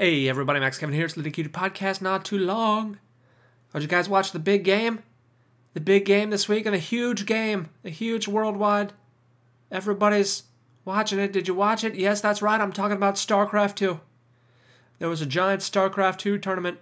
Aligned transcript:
Hey 0.00 0.28
everybody, 0.28 0.60
Max 0.60 0.78
Kevin 0.78 0.94
here. 0.94 1.06
It's 1.06 1.14
the 1.14 1.28
Cutie 1.28 1.50
Podcast. 1.50 2.00
Not 2.00 2.24
too 2.24 2.38
long. 2.38 3.00
Did 3.72 3.82
you 3.82 3.88
guys 3.88 4.08
watch 4.08 4.30
the 4.30 4.38
big 4.38 4.62
game? 4.62 5.02
The 5.74 5.80
big 5.80 6.04
game 6.04 6.30
this 6.30 6.48
week 6.48 6.66
and 6.66 6.74
a 6.76 6.78
huge 6.78 7.26
game, 7.26 7.70
a 7.84 7.90
huge 7.90 8.28
worldwide. 8.28 8.92
Everybody's 9.72 10.44
watching 10.84 11.18
it. 11.18 11.32
Did 11.32 11.48
you 11.48 11.54
watch 11.54 11.82
it? 11.82 11.96
Yes, 11.96 12.20
that's 12.20 12.40
right. 12.40 12.60
I'm 12.60 12.70
talking 12.70 12.96
about 12.96 13.16
StarCraft 13.16 13.74
2. 13.74 13.98
There 15.00 15.08
was 15.08 15.20
a 15.20 15.26
giant 15.26 15.62
StarCraft 15.62 16.18
2 16.18 16.38
tournament. 16.38 16.78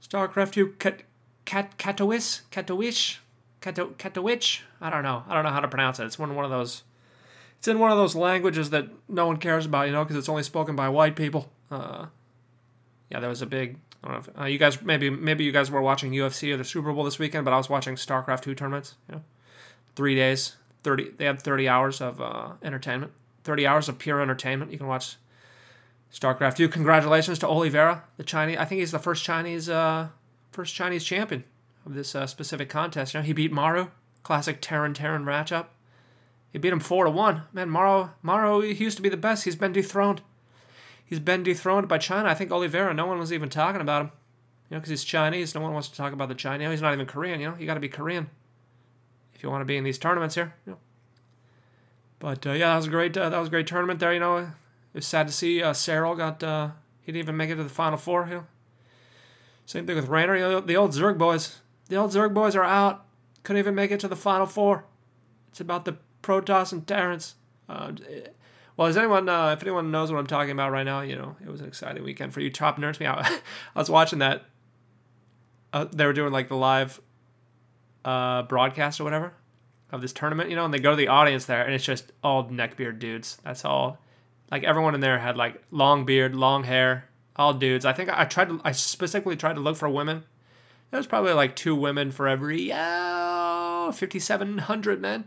StarCraft 0.00 0.52
2 0.52 0.68
Kat, 0.78 1.02
Kat, 1.44 1.76
Katowice? 1.78 2.42
Katowice? 2.52 3.18
Kato, 3.60 3.88
Katowice? 3.98 4.60
I 4.80 4.88
don't 4.88 5.02
know. 5.02 5.24
I 5.28 5.34
don't 5.34 5.42
know 5.42 5.50
how 5.50 5.58
to 5.58 5.66
pronounce 5.66 5.98
it. 5.98 6.04
It's 6.04 6.20
one, 6.20 6.36
one 6.36 6.44
of 6.44 6.52
those. 6.52 6.84
It's 7.58 7.66
in 7.66 7.80
one 7.80 7.90
of 7.90 7.98
those 7.98 8.14
languages 8.14 8.70
that 8.70 8.86
no 9.08 9.26
one 9.26 9.38
cares 9.38 9.66
about, 9.66 9.86
you 9.88 9.92
know, 9.92 10.04
because 10.04 10.16
it's 10.16 10.28
only 10.28 10.44
spoken 10.44 10.76
by 10.76 10.88
white 10.88 11.16
people. 11.16 11.50
Uh, 11.74 12.06
yeah, 13.10 13.20
there 13.20 13.28
was 13.28 13.42
a 13.42 13.46
big. 13.46 13.78
I 14.02 14.08
don't 14.08 14.14
know 14.14 14.32
if 14.32 14.40
uh, 14.40 14.44
you 14.44 14.58
guys 14.58 14.80
maybe 14.82 15.10
maybe 15.10 15.44
you 15.44 15.52
guys 15.52 15.70
were 15.70 15.82
watching 15.82 16.12
UFC 16.12 16.52
or 16.52 16.56
the 16.56 16.64
Super 16.64 16.92
Bowl 16.92 17.04
this 17.04 17.18
weekend, 17.18 17.44
but 17.44 17.52
I 17.52 17.56
was 17.56 17.68
watching 17.68 17.96
StarCraft 17.96 18.42
two 18.42 18.54
tournaments. 18.54 18.94
You 19.08 19.16
know, 19.16 19.22
three 19.96 20.14
days, 20.14 20.56
thirty. 20.82 21.10
They 21.10 21.24
had 21.24 21.40
thirty 21.40 21.68
hours 21.68 22.00
of 22.00 22.20
uh, 22.20 22.52
entertainment, 22.62 23.12
thirty 23.42 23.66
hours 23.66 23.88
of 23.88 23.98
pure 23.98 24.20
entertainment. 24.20 24.72
You 24.72 24.78
can 24.78 24.86
watch 24.86 25.16
StarCraft 26.12 26.56
two. 26.56 26.68
Congratulations 26.68 27.38
to 27.40 27.48
Oliveira, 27.48 28.04
the 28.16 28.24
Chinese. 28.24 28.58
I 28.58 28.64
think 28.64 28.80
he's 28.80 28.92
the 28.92 28.98
first 28.98 29.24
Chinese 29.24 29.68
uh, 29.68 30.08
first 30.52 30.74
Chinese 30.74 31.04
champion 31.04 31.44
of 31.84 31.94
this 31.94 32.14
uh, 32.14 32.26
specific 32.26 32.68
contest. 32.68 33.14
You 33.14 33.20
know, 33.20 33.26
he 33.26 33.32
beat 33.32 33.52
Maru, 33.52 33.88
classic 34.22 34.58
Terran 34.60 34.94
Terran 34.94 35.24
matchup. 35.24 35.66
He 36.52 36.58
beat 36.58 36.72
him 36.72 36.80
four 36.80 37.04
to 37.04 37.10
one. 37.10 37.42
Man, 37.52 37.68
Maru 37.68 38.10
Maru 38.22 38.60
he 38.60 38.84
used 38.84 38.96
to 38.96 39.02
be 39.02 39.08
the 39.08 39.16
best. 39.16 39.44
He's 39.44 39.56
been 39.56 39.72
dethroned 39.72 40.22
he's 41.04 41.20
been 41.20 41.42
dethroned 41.42 41.88
by 41.88 41.98
China. 41.98 42.28
I 42.28 42.34
think 42.34 42.50
Oliveira, 42.50 42.94
no 42.94 43.06
one 43.06 43.18
was 43.18 43.32
even 43.32 43.48
talking 43.48 43.80
about 43.80 44.02
him. 44.02 44.12
You 44.70 44.76
know, 44.76 44.80
because 44.80 44.90
he's 44.90 45.04
Chinese. 45.04 45.54
No 45.54 45.60
one 45.60 45.72
wants 45.72 45.88
to 45.88 45.96
talk 45.96 46.12
about 46.12 46.28
the 46.28 46.34
Chinese. 46.34 46.70
He's 46.70 46.82
not 46.82 46.94
even 46.94 47.06
Korean. 47.06 47.40
You 47.40 47.50
know, 47.50 47.56
you 47.58 47.66
got 47.66 47.74
to 47.74 47.80
be 47.80 47.88
Korean 47.88 48.30
if 49.34 49.42
you 49.42 49.50
want 49.50 49.60
to 49.60 49.66
be 49.66 49.76
in 49.76 49.84
these 49.84 49.98
tournaments 49.98 50.34
here. 50.34 50.54
You 50.66 50.72
know. 50.72 50.78
But 52.18 52.46
uh, 52.46 52.52
yeah, 52.52 52.70
that 52.70 52.76
was 52.76 52.86
a 52.86 52.90
great. 52.90 53.16
Uh, 53.16 53.28
that 53.28 53.38
was 53.38 53.48
a 53.48 53.50
great 53.50 53.66
tournament 53.66 54.00
there. 54.00 54.14
You 54.14 54.20
know, 54.20 54.38
it 54.38 54.48
was 54.94 55.06
sad 55.06 55.26
to 55.26 55.32
see 55.32 55.62
uh, 55.62 55.72
Serral 55.72 56.16
got. 56.16 56.42
Uh, 56.42 56.70
he 57.02 57.12
didn't 57.12 57.24
even 57.24 57.36
make 57.36 57.50
it 57.50 57.56
to 57.56 57.62
the 57.62 57.68
final 57.68 57.98
four. 57.98 58.26
You 58.26 58.34
know. 58.34 58.46
Same 59.66 59.86
thing 59.86 59.96
with 59.96 60.08
Reynor. 60.08 60.36
You 60.36 60.48
know, 60.48 60.60
the 60.60 60.76
old 60.76 60.92
Zerg 60.92 61.18
boys. 61.18 61.60
The 61.88 61.96
old 61.96 62.12
Zerg 62.12 62.32
boys 62.32 62.56
are 62.56 62.64
out. 62.64 63.04
Couldn't 63.42 63.60
even 63.60 63.74
make 63.74 63.90
it 63.90 64.00
to 64.00 64.08
the 64.08 64.16
final 64.16 64.46
four. 64.46 64.84
It's 65.50 65.60
about 65.60 65.84
the 65.84 65.98
Protoss 66.22 66.72
and 66.72 66.86
Terrans. 66.86 67.34
Uh, 67.68 67.92
well, 68.76 68.96
anyone, 68.96 69.28
uh, 69.28 69.52
if 69.52 69.62
anyone 69.62 69.90
knows 69.90 70.10
what 70.10 70.18
I'm 70.18 70.26
talking 70.26 70.50
about 70.50 70.72
right 70.72 70.82
now, 70.82 71.00
you 71.00 71.16
know, 71.16 71.36
it 71.40 71.48
was 71.48 71.60
an 71.60 71.68
exciting 71.68 72.02
weekend 72.02 72.32
for 72.32 72.40
you 72.40 72.50
top 72.50 72.78
nerds. 72.78 72.98
Me, 72.98 73.06
I, 73.06 73.20
I 73.74 73.78
was 73.78 73.90
watching 73.90 74.18
that. 74.18 74.44
Uh, 75.72 75.86
they 75.92 76.06
were 76.06 76.12
doing 76.12 76.32
like 76.32 76.48
the 76.48 76.56
live 76.56 77.00
uh, 78.04 78.42
broadcast 78.42 79.00
or 79.00 79.04
whatever 79.04 79.32
of 79.90 80.00
this 80.00 80.12
tournament, 80.12 80.50
you 80.50 80.56
know, 80.56 80.64
and 80.64 80.74
they 80.74 80.78
go 80.78 80.90
to 80.90 80.96
the 80.96 81.08
audience 81.08 81.46
there, 81.46 81.64
and 81.64 81.74
it's 81.74 81.84
just 81.84 82.12
all 82.22 82.44
neckbeard 82.48 82.98
dudes. 82.98 83.38
That's 83.44 83.64
all. 83.64 83.98
Like 84.50 84.64
everyone 84.64 84.94
in 84.94 85.00
there 85.00 85.18
had 85.18 85.36
like 85.36 85.62
long 85.70 86.04
beard, 86.04 86.34
long 86.34 86.64
hair, 86.64 87.08
all 87.36 87.54
dudes. 87.54 87.84
I 87.84 87.92
think 87.92 88.10
I 88.10 88.24
tried 88.24 88.48
to, 88.48 88.60
I 88.64 88.72
specifically 88.72 89.36
tried 89.36 89.54
to 89.54 89.60
look 89.60 89.76
for 89.76 89.88
women. 89.88 90.24
There 90.90 90.98
was 90.98 91.06
probably 91.06 91.32
like 91.32 91.56
two 91.56 91.74
women 91.74 92.12
for 92.12 92.28
every 92.28 92.70
oh, 92.72 93.90
5,700 93.92 95.00
men. 95.00 95.24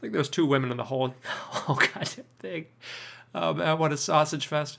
I 0.00 0.04
think 0.04 0.14
there 0.14 0.20
was 0.20 0.30
two 0.30 0.46
women 0.46 0.70
in 0.70 0.78
the 0.78 0.84
whole 0.84 1.14
whole 1.24 1.76
goddamn 1.76 2.24
thing. 2.38 2.66
Man, 3.34 3.60
um, 3.60 3.78
what 3.78 3.92
a 3.92 3.98
sausage 3.98 4.46
fest! 4.46 4.78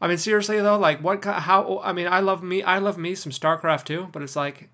I 0.00 0.08
mean, 0.08 0.16
seriously 0.16 0.58
though, 0.58 0.78
like 0.78 1.00
what? 1.02 1.22
How? 1.22 1.82
I 1.84 1.92
mean, 1.92 2.08
I 2.08 2.20
love 2.20 2.42
me. 2.42 2.62
I 2.62 2.78
love 2.78 2.96
me 2.96 3.14
some 3.14 3.30
StarCraft 3.30 3.84
too, 3.84 4.08
but 4.10 4.22
it's 4.22 4.36
like, 4.36 4.70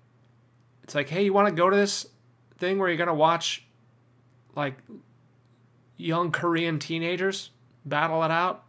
it's 0.81 0.95
like, 0.95 1.09
hey, 1.09 1.25
you 1.25 1.33
want 1.33 1.49
to 1.49 1.53
go 1.53 1.69
to 1.69 1.75
this 1.75 2.07
thing 2.57 2.79
where 2.79 2.87
you're 2.87 2.97
gonna 2.97 3.13
watch, 3.13 3.65
like, 4.55 4.75
young 5.97 6.31
Korean 6.31 6.79
teenagers 6.79 7.49
battle 7.85 8.23
it 8.23 8.31
out? 8.31 8.63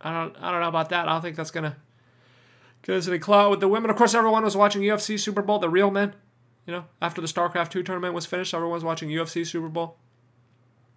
I 0.00 0.12
don't. 0.12 0.36
I 0.40 0.52
don't 0.52 0.60
know 0.60 0.68
about 0.68 0.90
that. 0.90 1.08
I 1.08 1.12
don't 1.12 1.22
think 1.22 1.34
that's 1.34 1.50
gonna 1.50 1.74
get 2.82 2.94
us 2.94 3.08
any 3.08 3.18
clout 3.18 3.50
with 3.50 3.58
the 3.58 3.66
women. 3.66 3.90
Of 3.90 3.96
course, 3.96 4.14
everyone 4.14 4.44
was 4.44 4.56
watching 4.56 4.82
UFC 4.82 5.18
Super 5.18 5.42
Bowl. 5.42 5.58
The 5.58 5.68
real 5.68 5.90
men. 5.90 6.14
You 6.66 6.72
know, 6.72 6.84
after 7.00 7.20
the 7.20 7.28
StarCraft 7.28 7.70
2 7.70 7.82
tournament 7.84 8.12
was 8.12 8.26
finished, 8.26 8.52
everyone 8.52 8.74
was 8.74 8.84
watching 8.84 9.08
UFC 9.08 9.46
Super 9.46 9.68
Bowl. 9.68 9.96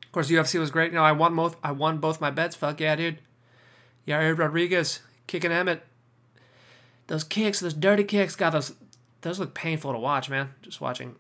Of 0.03 0.11
course, 0.11 0.31
UFC 0.31 0.59
was 0.59 0.71
great. 0.71 0.91
You 0.91 0.97
know, 0.97 1.03
I 1.03 1.11
won 1.11 1.35
both. 1.35 1.55
I 1.63 1.71
won 1.71 1.99
both 1.99 2.19
my 2.19 2.31
bets. 2.31 2.55
Fuck 2.55 2.79
yeah, 2.79 2.95
dude. 2.95 3.19
Yair 4.07 4.35
Rodriguez 4.35 5.01
kicking 5.27 5.51
Emmett. 5.51 5.83
Those 7.05 7.23
kicks, 7.23 7.59
those 7.59 7.75
dirty 7.75 8.03
kicks, 8.03 8.35
God, 8.35 8.51
those 8.51 8.73
those 9.21 9.39
look 9.39 9.53
painful 9.53 9.91
to 9.91 9.99
watch, 9.99 10.29
man. 10.29 10.49
Just 10.61 10.81
watching, 10.81 11.15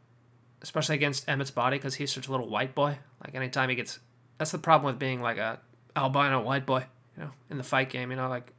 especially 0.61 0.95
against 0.95 1.27
Emmett's 1.27 1.51
body 1.51 1.77
because 1.77 1.95
he's 1.95 2.11
such 2.11 2.27
a 2.27 2.31
little 2.31 2.49
white 2.49 2.73
boy. 2.73 2.97
Like 3.23 3.35
anytime 3.35 3.69
he 3.69 3.75
gets, 3.75 3.99
that's 4.37 4.51
the 4.51 4.57
problem 4.57 4.91
with 4.91 4.99
being 4.99 5.21
like 5.21 5.37
a 5.37 5.59
albino 5.95 6.41
white 6.41 6.65
boy. 6.65 6.85
You 7.15 7.25
know, 7.25 7.31
in 7.49 7.57
the 7.57 7.63
fight 7.63 7.89
game, 7.89 8.09
you 8.09 8.17
know, 8.17 8.29
like 8.29 8.53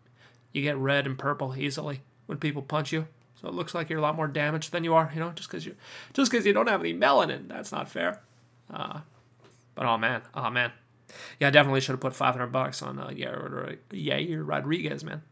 you 0.53 0.63
get 0.63 0.77
red 0.77 1.07
and 1.07 1.19
purple 1.19 1.57
easily 1.57 2.03
when 2.27 2.39
people 2.39 2.63
punch 2.63 2.93
you. 2.93 3.07
So 3.41 3.49
it 3.49 3.55
looks 3.55 3.75
like 3.75 3.89
you're 3.89 3.99
a 3.99 4.03
lot 4.03 4.17
more 4.17 4.29
damaged 4.29 4.73
than 4.73 4.85
you 4.85 4.95
are, 4.95 5.11
you 5.15 5.21
know, 5.21 5.31
just 5.31 5.49
because 5.49 5.65
you 5.65 5.77
just 6.13 6.31
because 6.31 6.45
you 6.45 6.53
don't 6.53 6.69
have 6.69 6.81
any 6.81 6.93
melanin. 6.93 7.49
That's 7.49 7.73
not 7.73 7.89
fair. 7.89 8.21
Uh, 8.73 9.01
but 9.75 9.87
oh 9.87 9.97
man, 9.97 10.23
oh 10.35 10.51
man, 10.51 10.73
yeah, 11.39 11.49
I 11.49 11.51
definitely 11.51 11.81
should 11.81 11.93
have 11.93 12.01
put 12.01 12.15
500 12.15 12.49
bucks 12.49 12.83
on 12.83 12.99
uh, 12.99 13.09
Yair, 13.09 13.79
Yair 13.91 14.47
Rodriguez, 14.47 15.05
man. 15.05 15.23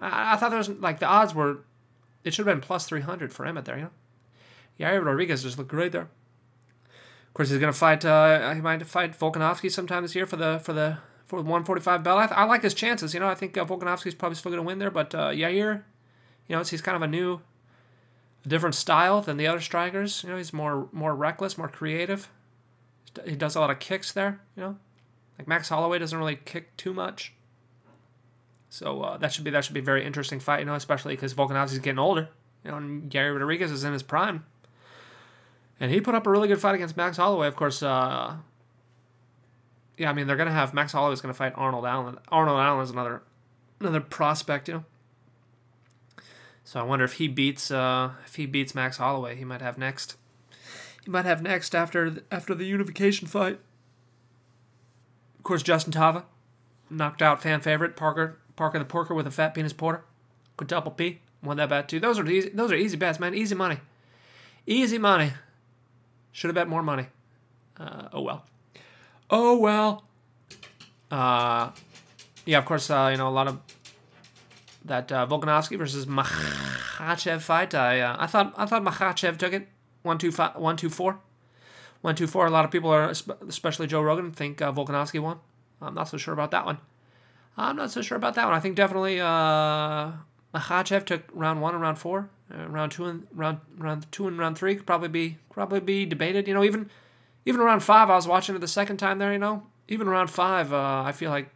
I, 0.00 0.34
I 0.34 0.36
thought 0.36 0.50
there 0.50 0.58
was 0.58 0.68
like 0.68 1.00
the 1.00 1.06
odds 1.06 1.34
were, 1.34 1.58
it 2.24 2.32
should 2.32 2.46
have 2.46 2.54
been 2.54 2.64
plus 2.64 2.86
300 2.86 3.32
for 3.32 3.46
Emmett 3.46 3.64
there, 3.64 3.76
you 3.76 3.82
know. 3.82 3.90
Yair 4.78 5.04
Rodriguez 5.04 5.42
just 5.42 5.58
looked 5.58 5.70
great 5.70 5.92
there. 5.92 6.08
Of 7.28 7.34
course, 7.34 7.50
he's 7.50 7.58
gonna 7.58 7.72
fight. 7.72 8.04
Uh, 8.04 8.54
he 8.54 8.60
might 8.60 8.84
fight 8.86 9.18
Volkanovski 9.18 9.70
sometime 9.70 10.02
this 10.02 10.14
year 10.14 10.26
for 10.26 10.36
the 10.36 10.60
for 10.60 10.72
the 10.72 10.98
for 11.24 11.40
the 11.40 11.48
145 11.48 12.02
belt. 12.02 12.18
I, 12.18 12.26
th- 12.26 12.38
I 12.38 12.44
like 12.44 12.62
his 12.62 12.74
chances. 12.74 13.12
You 13.14 13.20
know, 13.20 13.28
I 13.28 13.34
think 13.34 13.56
uh, 13.56 13.64
Volkanovski's 13.64 14.14
probably 14.14 14.36
still 14.36 14.50
gonna 14.50 14.62
win 14.62 14.78
there, 14.78 14.90
but 14.90 15.14
uh, 15.14 15.28
Yair, 15.30 15.82
you 16.48 16.56
know, 16.56 16.62
he's 16.62 16.82
kind 16.82 16.96
of 16.96 17.02
a 17.02 17.06
new 17.06 17.40
different 18.46 18.74
style 18.74 19.20
than 19.20 19.36
the 19.36 19.46
other 19.46 19.60
strikers. 19.60 20.22
You 20.24 20.30
know, 20.30 20.36
he's 20.36 20.52
more 20.52 20.88
more 20.92 21.14
reckless, 21.14 21.58
more 21.58 21.68
creative. 21.68 22.30
He 23.24 23.36
does 23.36 23.56
a 23.56 23.60
lot 23.60 23.70
of 23.70 23.78
kicks 23.78 24.12
there. 24.12 24.40
You 24.56 24.62
know, 24.62 24.76
like 25.38 25.46
Max 25.46 25.68
Holloway 25.68 25.98
doesn't 25.98 26.18
really 26.18 26.36
kick 26.36 26.76
too 26.76 26.92
much. 26.92 27.34
So 28.70 29.02
uh, 29.02 29.16
that 29.18 29.32
should 29.32 29.44
be 29.44 29.50
that 29.50 29.64
should 29.64 29.74
be 29.74 29.80
a 29.80 29.84
very 29.84 30.04
interesting 30.04 30.40
fight. 30.40 30.60
You 30.60 30.66
know, 30.66 30.74
especially 30.74 31.14
because 31.14 31.34
Volkanovski's 31.34 31.78
getting 31.78 31.98
older. 31.98 32.28
You 32.64 32.70
know, 32.70 32.76
and 32.78 33.10
Yair 33.10 33.32
Rodriguez 33.32 33.70
is 33.70 33.84
in 33.84 33.92
his 33.92 34.02
prime. 34.02 34.44
And 35.80 35.92
he 35.92 36.00
put 36.00 36.14
up 36.14 36.26
a 36.26 36.30
really 36.30 36.48
good 36.48 36.60
fight 36.60 36.74
against 36.74 36.96
Max 36.96 37.16
Holloway. 37.16 37.46
Of 37.46 37.54
course, 37.54 37.84
uh, 37.84 38.36
yeah, 39.96 40.10
I 40.10 40.12
mean 40.12 40.26
they're 40.26 40.36
gonna 40.36 40.50
have 40.50 40.74
Max 40.74 40.92
Holloway's 40.92 41.20
gonna 41.20 41.34
fight 41.34 41.52
Arnold 41.56 41.84
Allen. 41.84 42.18
Arnold 42.28 42.58
Allen 42.58 42.82
is 42.82 42.90
another 42.90 43.22
another 43.80 44.00
prospect, 44.00 44.68
you 44.68 44.74
know. 44.74 44.84
So 46.68 46.78
I 46.78 46.82
wonder 46.82 47.06
if 47.06 47.14
he 47.14 47.28
beats 47.28 47.70
uh, 47.70 48.10
if 48.26 48.34
he 48.34 48.44
beats 48.44 48.74
Max 48.74 48.98
Holloway, 48.98 49.36
he 49.36 49.44
might 49.46 49.62
have 49.62 49.78
next. 49.78 50.16
He 51.02 51.10
might 51.10 51.24
have 51.24 51.40
next 51.40 51.74
after 51.74 52.10
the, 52.10 52.22
after 52.30 52.54
the 52.54 52.66
unification 52.66 53.26
fight. 53.26 53.58
Of 55.38 55.44
course, 55.44 55.62
Justin 55.62 55.94
Tafa 55.94 56.24
knocked 56.90 57.22
out 57.22 57.42
fan 57.42 57.62
favorite 57.62 57.96
Parker 57.96 58.36
Parker 58.54 58.78
the 58.78 58.84
Porker 58.84 59.14
with 59.14 59.26
a 59.26 59.30
fat 59.30 59.54
penis 59.54 59.72
porter, 59.72 60.04
quadruple 60.58 60.90
P 60.92 61.20
won 61.42 61.56
that 61.56 61.70
bet 61.70 61.88
too. 61.88 62.00
Those 62.00 62.18
are 62.18 62.28
easy. 62.28 62.50
Those 62.50 62.70
are 62.70 62.76
easy 62.76 62.98
bets, 62.98 63.18
man. 63.18 63.34
Easy 63.34 63.54
money. 63.54 63.78
Easy 64.66 64.98
money. 64.98 65.32
Should 66.32 66.48
have 66.48 66.54
bet 66.54 66.68
more 66.68 66.82
money. 66.82 67.06
Uh, 67.80 68.10
oh 68.12 68.20
well. 68.20 68.44
Oh 69.30 69.56
well. 69.56 70.04
Uh, 71.10 71.70
yeah, 72.44 72.58
of 72.58 72.66
course. 72.66 72.90
Uh, 72.90 73.08
you 73.10 73.16
know 73.16 73.28
a 73.28 73.30
lot 73.30 73.48
of 73.48 73.58
that 74.88 75.12
uh, 75.12 75.26
Volkanovski 75.26 75.78
versus 75.78 76.06
Makhachev 76.06 77.40
fight. 77.40 77.74
I 77.74 78.00
uh, 78.00 78.16
I 78.18 78.26
thought 78.26 78.54
I 78.56 78.66
thought 78.66 78.82
Makhachev 78.82 79.38
took 79.38 79.52
it 79.52 79.68
one 80.02 80.18
two 80.18 80.32
five 80.32 80.56
one 80.56 80.76
two 80.76 80.90
four. 80.90 81.20
One 82.00 82.14
two 82.14 82.26
four. 82.26 82.46
A 82.46 82.50
lot 82.50 82.64
of 82.64 82.70
people 82.70 82.90
are, 82.90 83.10
especially 83.48 83.86
Joe 83.86 84.02
Rogan, 84.02 84.30
think 84.32 84.62
uh, 84.62 84.72
Volkanovski 84.72 85.20
won. 85.20 85.38
I'm 85.80 85.94
not 85.94 86.08
so 86.08 86.16
sure 86.16 86.34
about 86.34 86.50
that 86.52 86.64
one. 86.64 86.78
I'm 87.56 87.76
not 87.76 87.90
so 87.90 88.02
sure 88.02 88.16
about 88.16 88.34
that 88.34 88.46
one. 88.46 88.54
I 88.54 88.60
think 88.60 88.76
definitely 88.76 89.20
uh, 89.20 90.12
Makhachev 90.54 91.04
took 91.04 91.22
round 91.32 91.60
one 91.60 91.74
and 91.74 91.82
round 91.82 91.98
four. 91.98 92.30
Uh, 92.52 92.66
round 92.68 92.92
two 92.92 93.04
and 93.04 93.26
round 93.32 93.58
round 93.76 94.10
two 94.12 94.28
and 94.28 94.38
round 94.38 94.56
three 94.56 94.76
could 94.76 94.86
probably 94.86 95.08
be 95.08 95.38
probably 95.50 95.80
be 95.80 96.06
debated. 96.06 96.46
You 96.46 96.54
know, 96.54 96.64
even 96.64 96.88
even 97.44 97.60
around 97.60 97.80
five, 97.80 98.10
I 98.10 98.14
was 98.14 98.28
watching 98.28 98.54
it 98.54 98.60
the 98.60 98.68
second 98.68 98.98
time 98.98 99.18
there. 99.18 99.32
You 99.32 99.38
know, 99.38 99.64
even 99.88 100.06
around 100.06 100.28
five, 100.28 100.72
uh, 100.72 101.02
I 101.04 101.12
feel 101.12 101.30
like 101.30 101.50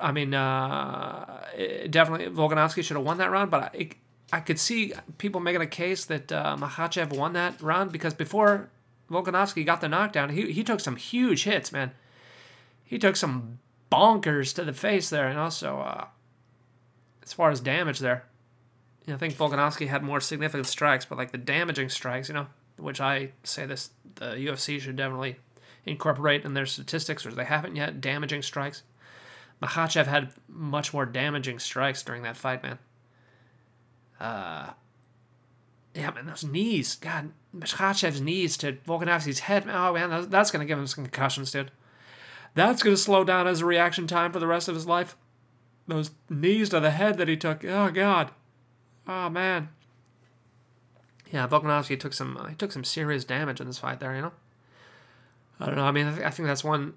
I 0.00 0.12
mean, 0.12 0.34
uh, 0.34 1.42
definitely 1.88 2.26
Volkanovski 2.26 2.84
should 2.84 2.96
have 2.96 3.04
won 3.04 3.18
that 3.18 3.30
round, 3.30 3.50
but 3.50 3.74
I, 3.74 3.90
I 4.32 4.40
could 4.40 4.58
see 4.58 4.92
people 5.18 5.40
making 5.40 5.62
a 5.62 5.66
case 5.66 6.04
that 6.06 6.30
uh, 6.30 6.56
Makhachev 6.58 7.16
won 7.16 7.32
that 7.32 7.60
round 7.60 7.92
because 7.92 8.14
before 8.14 8.68
Volkanovski 9.10 9.64
got 9.66 9.80
the 9.80 9.88
knockdown, 9.88 10.30
he, 10.30 10.52
he 10.52 10.62
took 10.62 10.80
some 10.80 10.96
huge 10.96 11.44
hits, 11.44 11.72
man. 11.72 11.92
He 12.84 12.98
took 12.98 13.16
some 13.16 13.58
bonkers 13.90 14.54
to 14.54 14.64
the 14.64 14.72
face 14.72 15.10
there, 15.10 15.28
and 15.28 15.38
also 15.38 15.78
uh, 15.78 16.06
as 17.22 17.32
far 17.32 17.50
as 17.50 17.60
damage 17.60 17.98
there, 17.98 18.24
you 19.06 19.12
know, 19.12 19.16
I 19.16 19.18
think 19.18 19.34
Volkanovski 19.34 19.88
had 19.88 20.02
more 20.02 20.20
significant 20.20 20.66
strikes, 20.66 21.04
but 21.04 21.18
like 21.18 21.32
the 21.32 21.38
damaging 21.38 21.88
strikes, 21.88 22.28
you 22.28 22.34
know, 22.34 22.46
which 22.76 23.00
I 23.00 23.32
say 23.42 23.66
this 23.66 23.90
the 24.16 24.26
UFC 24.26 24.80
should 24.80 24.96
definitely 24.96 25.36
incorporate 25.84 26.44
in 26.44 26.54
their 26.54 26.66
statistics, 26.66 27.24
or 27.24 27.32
they 27.32 27.44
haven't 27.44 27.76
yet. 27.76 28.00
Damaging 28.00 28.42
strikes. 28.42 28.82
Makhachev 29.62 30.06
had 30.06 30.32
much 30.48 30.92
more 30.94 31.06
damaging 31.06 31.58
strikes 31.58 32.02
during 32.02 32.22
that 32.22 32.36
fight, 32.36 32.62
man. 32.62 32.78
Uh, 34.18 34.70
yeah, 35.94 36.10
man, 36.10 36.26
those 36.26 36.44
knees. 36.44 36.96
God, 36.96 37.32
Makhachev's 37.56 38.20
knees 38.20 38.56
to 38.58 38.74
Volkanovski's 38.86 39.40
head. 39.40 39.64
Oh, 39.68 39.92
man, 39.92 40.30
that's 40.30 40.50
going 40.50 40.60
to 40.60 40.66
give 40.66 40.78
him 40.78 40.86
some 40.86 41.04
concussions, 41.04 41.50
dude. 41.50 41.70
That's 42.54 42.82
going 42.82 42.96
to 42.96 43.00
slow 43.00 43.24
down 43.24 43.46
his 43.46 43.62
reaction 43.62 44.06
time 44.06 44.32
for 44.32 44.38
the 44.38 44.46
rest 44.46 44.68
of 44.68 44.74
his 44.74 44.86
life. 44.86 45.16
Those 45.86 46.10
knees 46.28 46.70
to 46.70 46.80
the 46.80 46.90
head 46.90 47.18
that 47.18 47.28
he 47.28 47.36
took. 47.36 47.64
Oh, 47.64 47.90
God. 47.90 48.30
Oh, 49.06 49.28
man. 49.28 49.70
Yeah, 51.32 51.46
Volkanovski 51.46 51.98
took 51.98 52.12
some 52.12 52.36
uh, 52.36 52.46
he 52.46 52.54
took 52.56 52.72
some 52.72 52.84
serious 52.84 53.24
damage 53.24 53.60
in 53.60 53.66
this 53.66 53.78
fight 53.78 54.00
there, 54.00 54.14
you 54.14 54.22
know. 54.22 54.32
I 55.60 55.66
don't 55.66 55.76
know. 55.76 55.84
I 55.84 55.92
mean, 55.92 56.06
I, 56.06 56.14
th- 56.14 56.26
I 56.26 56.30
think 56.30 56.48
that's 56.48 56.64
one 56.64 56.94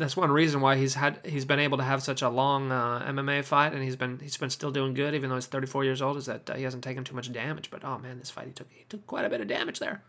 that's 0.00 0.16
one 0.16 0.30
reason 0.30 0.60
why 0.60 0.76
he's 0.76 0.94
had 0.94 1.20
he's 1.24 1.44
been 1.44 1.58
able 1.58 1.78
to 1.78 1.84
have 1.84 2.02
such 2.02 2.22
a 2.22 2.28
long 2.28 2.72
uh, 2.72 3.04
MMA 3.08 3.44
fight, 3.44 3.72
and 3.72 3.82
he's 3.82 3.96
been 3.96 4.18
he's 4.18 4.36
been 4.36 4.50
still 4.50 4.70
doing 4.70 4.94
good 4.94 5.14
even 5.14 5.30
though 5.30 5.36
he's 5.36 5.46
34 5.46 5.84
years 5.84 6.02
old. 6.02 6.16
Is 6.16 6.26
that 6.26 6.48
uh, 6.48 6.54
he 6.54 6.62
hasn't 6.62 6.84
taken 6.84 7.04
too 7.04 7.14
much 7.14 7.32
damage? 7.32 7.70
But 7.70 7.84
oh 7.84 7.98
man, 7.98 8.18
this 8.18 8.30
fight 8.30 8.46
he 8.46 8.52
took 8.52 8.68
he 8.70 8.84
took 8.88 9.06
quite 9.06 9.24
a 9.24 9.30
bit 9.30 9.40
of 9.40 9.48
damage 9.48 9.78
there. 9.78 10.02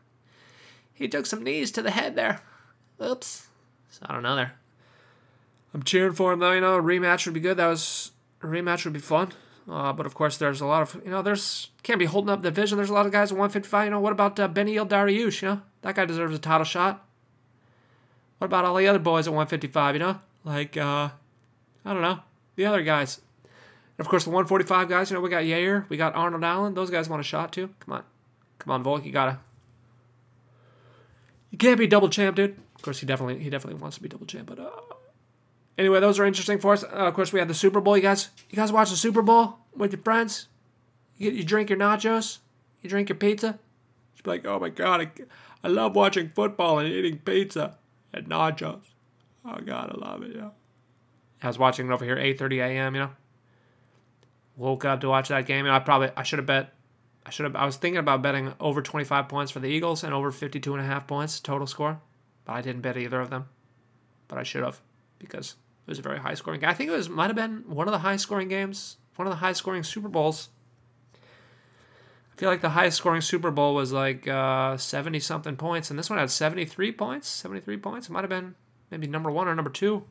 He 0.93 1.07
took 1.07 1.25
some 1.25 1.43
knees 1.43 1.71
to 1.71 1.81
the 1.81 1.91
head 1.91 2.15
there. 2.15 2.41
Oops. 3.01 3.47
So 3.89 4.05
I 4.07 4.13
don't 4.13 4.23
know 4.23 4.35
there. 4.35 4.53
I'm 5.73 5.83
cheering 5.83 6.13
for 6.13 6.33
him 6.33 6.39
though. 6.39 6.51
You 6.51 6.61
know, 6.61 6.75
a 6.75 6.81
rematch 6.81 7.25
would 7.25 7.33
be 7.33 7.39
good. 7.39 7.57
That 7.57 7.67
was 7.67 8.11
a 8.41 8.47
rematch 8.47 8.85
would 8.85 8.93
be 8.93 8.99
fun. 8.99 9.31
Uh, 9.69 9.93
but 9.93 10.05
of 10.05 10.15
course, 10.15 10.37
there's 10.37 10.61
a 10.61 10.65
lot 10.65 10.81
of 10.81 11.01
you 11.03 11.11
know, 11.11 11.21
there's 11.21 11.69
can't 11.83 11.99
be 11.99 12.05
holding 12.05 12.29
up 12.29 12.41
the 12.41 12.49
division. 12.49 12.77
There's 12.77 12.89
a 12.89 12.93
lot 12.93 13.05
of 13.05 13.11
guys 13.11 13.31
at 13.31 13.37
155. 13.37 13.85
You 13.85 13.91
know, 13.91 13.99
what 13.99 14.11
about 14.11 14.39
uh, 14.39 14.47
Beneil 14.47 14.87
Dariush? 14.87 15.41
You 15.41 15.47
know, 15.47 15.61
that 15.81 15.95
guy 15.95 16.05
deserves 16.05 16.35
a 16.35 16.39
title 16.39 16.65
shot. 16.65 17.05
What 18.41 18.45
about 18.45 18.65
all 18.65 18.73
the 18.73 18.87
other 18.87 18.97
boys 18.97 19.27
at 19.27 19.33
155, 19.33 19.93
you 19.93 19.99
know? 19.99 20.19
Like, 20.43 20.75
uh, 20.75 21.09
I 21.85 21.93
don't 21.93 22.01
know, 22.01 22.21
the 22.55 22.65
other 22.65 22.81
guys. 22.81 23.21
And 23.43 24.03
of 24.03 24.07
course, 24.07 24.23
the 24.23 24.31
145 24.31 24.89
guys, 24.89 25.11
you 25.11 25.13
know, 25.13 25.21
we 25.21 25.29
got 25.29 25.43
Yair, 25.43 25.87
we 25.89 25.95
got 25.95 26.15
Arnold 26.15 26.43
Allen. 26.43 26.73
Those 26.73 26.89
guys 26.89 27.07
want 27.07 27.19
a 27.19 27.23
shot 27.23 27.53
too. 27.53 27.69
Come 27.81 27.93
on. 27.93 28.03
Come 28.57 28.71
on, 28.71 28.81
Volk, 28.81 29.05
you 29.05 29.11
gotta. 29.11 29.37
You 31.51 31.59
can't 31.59 31.77
be 31.77 31.85
double 31.85 32.09
champ, 32.09 32.35
dude. 32.35 32.57
Of 32.73 32.81
course, 32.81 32.99
he 32.99 33.05
definitely 33.05 33.43
he 33.43 33.51
definitely 33.51 33.79
wants 33.79 33.97
to 33.97 34.01
be 34.01 34.09
double 34.09 34.25
champ, 34.25 34.47
but 34.49 34.57
uh, 34.57 34.71
anyway, 35.77 35.99
those 35.99 36.17
are 36.19 36.25
interesting 36.25 36.57
for 36.57 36.73
us. 36.73 36.83
Uh, 36.83 36.87
of 36.87 37.13
course, 37.13 37.31
we 37.31 37.37
had 37.37 37.47
the 37.47 37.53
Super 37.53 37.79
Bowl. 37.79 37.95
You 37.95 38.01
guys, 38.01 38.29
you 38.49 38.55
guys 38.55 38.71
watch 38.71 38.89
the 38.89 38.97
Super 38.97 39.21
Bowl 39.21 39.57
with 39.75 39.91
your 39.91 40.01
friends. 40.01 40.47
You, 41.19 41.29
you 41.29 41.43
drink 41.43 41.69
your 41.69 41.77
nachos. 41.77 42.39
You 42.81 42.89
drink 42.89 43.07
your 43.07 43.19
pizza. 43.19 43.59
You'd 44.15 44.23
be 44.23 44.31
like, 44.31 44.47
oh 44.47 44.59
my 44.59 44.69
god, 44.69 45.01
I, 45.01 45.11
I 45.63 45.67
love 45.67 45.95
watching 45.95 46.31
football 46.33 46.79
and 46.79 46.89
eating 46.89 47.19
pizza 47.19 47.77
at 48.13 48.25
nachos. 48.25 48.83
Oh 49.45 49.57
God, 49.57 49.91
I 49.95 50.09
love 50.09 50.23
it. 50.23 50.35
Yeah. 50.35 50.49
I 51.41 51.47
was 51.47 51.57
watching 51.57 51.87
it 51.87 51.93
over 51.93 52.05
here, 52.05 52.15
8:30 52.15 52.59
a.m. 52.59 52.95
You 52.95 53.01
know, 53.01 53.11
woke 54.55 54.85
up 54.85 55.01
to 55.01 55.09
watch 55.09 55.29
that 55.29 55.45
game, 55.45 55.65
and 55.65 55.73
I 55.73 55.79
probably 55.79 56.09
I 56.15 56.23
should 56.23 56.39
have 56.39 56.45
bet. 56.45 56.73
I 57.25 57.29
should 57.29 57.45
have. 57.45 57.55
I 57.55 57.65
was 57.65 57.77
thinking 57.77 57.99
about 57.99 58.21
betting 58.21 58.53
over 58.59 58.81
25 58.81 59.27
points 59.27 59.51
for 59.51 59.59
the 59.59 59.67
Eagles 59.67 60.03
and 60.03 60.13
over 60.13 60.31
52 60.31 60.73
and 60.73 60.83
a 60.83 60.85
half 60.85 61.07
points 61.07 61.39
total 61.39 61.67
score, 61.67 62.01
but 62.45 62.53
I 62.53 62.61
didn't 62.61 62.81
bet 62.81 62.97
either 62.97 63.19
of 63.19 63.29
them. 63.29 63.47
But 64.27 64.37
I 64.37 64.43
should 64.43 64.63
have 64.63 64.81
because 65.19 65.55
it 65.85 65.89
was 65.89 65.99
a 65.99 66.03
very 66.03 66.19
high 66.19 66.33
scoring 66.33 66.59
game. 66.59 66.69
I 66.69 66.73
think 66.73 66.89
it 66.89 66.93
was 66.93 67.09
might 67.09 67.27
have 67.27 67.35
been 67.35 67.63
one 67.67 67.87
of 67.87 67.91
the 67.91 67.99
high 67.99 68.15
scoring 68.15 68.47
games, 68.47 68.97
one 69.15 69.27
of 69.27 69.31
the 69.31 69.37
high 69.37 69.53
scoring 69.53 69.83
Super 69.83 70.07
Bowls. 70.07 70.49
Feel 72.41 72.49
like 72.49 72.61
the 72.61 72.69
highest 72.69 72.97
scoring 72.97 73.21
Super 73.21 73.51
Bowl 73.51 73.75
was 73.75 73.93
like 73.93 74.27
uh, 74.27 74.75
70 74.75 75.19
something 75.19 75.55
points, 75.55 75.91
and 75.91 75.99
this 75.99 76.09
one 76.09 76.17
had 76.17 76.31
73 76.31 76.91
points. 76.91 77.27
73 77.27 77.77
points. 77.77 78.09
It 78.09 78.11
might 78.13 78.21
have 78.21 78.31
been 78.31 78.55
maybe 78.89 79.05
number 79.05 79.29
one 79.29 79.47
or 79.47 79.53
number 79.53 79.69
two. 79.69 80.05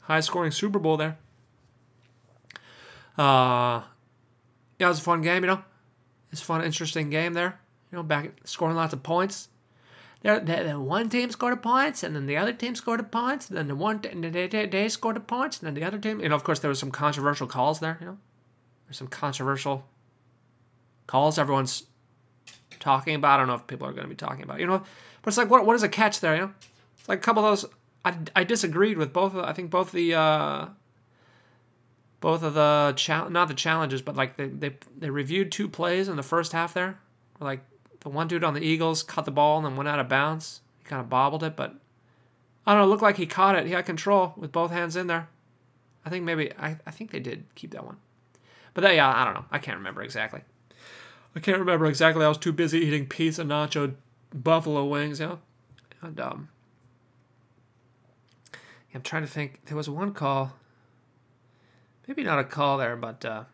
Highest 0.00 0.26
scoring 0.26 0.50
Super 0.50 0.80
Bowl 0.80 0.96
there. 0.96 1.16
Uh, 3.16 3.86
yeah, 4.80 4.86
it 4.86 4.88
was 4.88 4.98
a 4.98 5.02
fun 5.02 5.22
game, 5.22 5.44
you 5.44 5.46
know. 5.46 5.62
It's 6.32 6.42
a 6.42 6.44
fun, 6.44 6.64
interesting 6.64 7.08
game 7.08 7.34
there. 7.34 7.60
You 7.92 7.98
know, 7.98 8.02
back 8.02 8.32
scoring 8.42 8.74
lots 8.74 8.92
of 8.92 9.04
points. 9.04 9.48
There, 10.22 10.40
the, 10.40 10.80
one 10.80 11.08
team 11.08 11.30
scored 11.30 11.52
a 11.52 11.56
points, 11.56 12.02
and 12.02 12.16
then 12.16 12.26
the 12.26 12.36
other 12.36 12.52
team 12.52 12.74
scored 12.74 12.98
a 12.98 13.04
points, 13.04 13.48
and 13.48 13.56
then 13.56 13.68
the 13.68 13.76
one 13.76 14.00
and 14.10 14.24
they, 14.24 14.48
they, 14.48 14.66
they 14.66 14.88
scored 14.88 15.16
a 15.16 15.20
points, 15.20 15.60
and 15.60 15.68
then 15.68 15.74
the 15.74 15.84
other 15.84 15.98
team. 15.98 16.18
You 16.18 16.30
know, 16.30 16.34
of 16.34 16.42
course, 16.42 16.58
there 16.58 16.68
was 16.68 16.80
some 16.80 16.90
controversial 16.90 17.46
calls 17.46 17.78
there. 17.78 17.96
You 18.00 18.06
know, 18.06 18.18
there's 18.88 18.96
some 18.96 19.06
controversial 19.06 19.84
calls 21.06 21.38
everyone's 21.38 21.84
talking 22.80 23.14
about. 23.14 23.34
I 23.34 23.36
don't 23.38 23.46
know 23.48 23.54
if 23.54 23.66
people 23.66 23.88
are 23.88 23.92
going 23.92 24.04
to 24.04 24.08
be 24.08 24.14
talking 24.14 24.42
about, 24.42 24.60
you 24.60 24.66
know, 24.66 24.82
but 25.22 25.28
it's 25.28 25.38
like, 25.38 25.50
what, 25.50 25.64
what 25.66 25.74
is 25.74 25.82
a 25.82 25.88
catch 25.88 26.20
there, 26.20 26.34
you 26.34 26.42
know? 26.42 26.52
It's 26.98 27.08
like 27.08 27.18
a 27.18 27.22
couple 27.22 27.44
of 27.44 27.50
those, 27.50 27.70
I, 28.04 28.16
I 28.36 28.44
disagreed 28.44 28.98
with 28.98 29.12
both, 29.12 29.34
I 29.34 29.52
think 29.52 29.70
both 29.70 29.92
the, 29.92 30.14
uh, 30.14 30.66
both 32.20 32.42
of 32.42 32.54
the, 32.54 32.92
challenge, 32.96 33.32
not 33.32 33.48
the 33.48 33.54
challenges, 33.54 34.02
but 34.02 34.16
like 34.16 34.36
they, 34.36 34.48
they, 34.48 34.76
they 34.96 35.10
reviewed 35.10 35.50
two 35.52 35.68
plays 35.68 36.08
in 36.08 36.16
the 36.16 36.22
first 36.22 36.52
half 36.52 36.74
there. 36.74 36.98
Like 37.40 37.60
the 38.00 38.08
one 38.10 38.28
dude 38.28 38.44
on 38.44 38.54
the 38.54 38.62
Eagles 38.62 39.02
cut 39.02 39.24
the 39.24 39.30
ball 39.30 39.58
and 39.58 39.66
then 39.66 39.76
went 39.76 39.88
out 39.88 39.98
of 39.98 40.08
bounds. 40.08 40.60
He 40.78 40.84
kind 40.84 41.00
of 41.00 41.08
bobbled 41.08 41.42
it, 41.42 41.56
but 41.56 41.74
I 42.66 42.72
don't 42.72 42.80
know, 42.80 42.86
it 42.86 42.90
looked 42.90 43.02
like 43.02 43.16
he 43.16 43.26
caught 43.26 43.56
it. 43.56 43.66
He 43.66 43.72
had 43.72 43.86
control 43.86 44.34
with 44.36 44.52
both 44.52 44.70
hands 44.70 44.96
in 44.96 45.06
there. 45.06 45.28
I 46.04 46.10
think 46.10 46.24
maybe, 46.24 46.52
I, 46.58 46.78
I 46.86 46.90
think 46.90 47.10
they 47.10 47.20
did 47.20 47.44
keep 47.54 47.70
that 47.72 47.84
one. 47.84 47.96
But 48.74 48.82
that, 48.82 48.94
yeah, 48.94 49.10
I 49.10 49.24
don't 49.24 49.34
know. 49.34 49.44
I 49.50 49.58
can't 49.58 49.78
remember 49.78 50.02
exactly. 50.02 50.42
I 51.36 51.40
can't 51.40 51.58
remember 51.58 51.86
exactly. 51.86 52.24
I 52.24 52.28
was 52.28 52.38
too 52.38 52.52
busy 52.52 52.80
eating 52.80 53.06
pizza, 53.06 53.42
nacho, 53.42 53.94
buffalo 54.32 54.84
wings, 54.84 55.20
you 55.20 55.26
know. 55.26 55.38
And 56.00 56.20
um, 56.20 56.48
I'm 58.94 59.02
trying 59.02 59.22
to 59.22 59.28
think. 59.28 59.66
There 59.66 59.76
was 59.76 59.88
one 59.88 60.12
call, 60.12 60.52
maybe 62.06 62.22
not 62.22 62.38
a 62.38 62.44
call 62.44 62.78
there, 62.78 62.96
but 62.96 63.24
uh, 63.24 63.44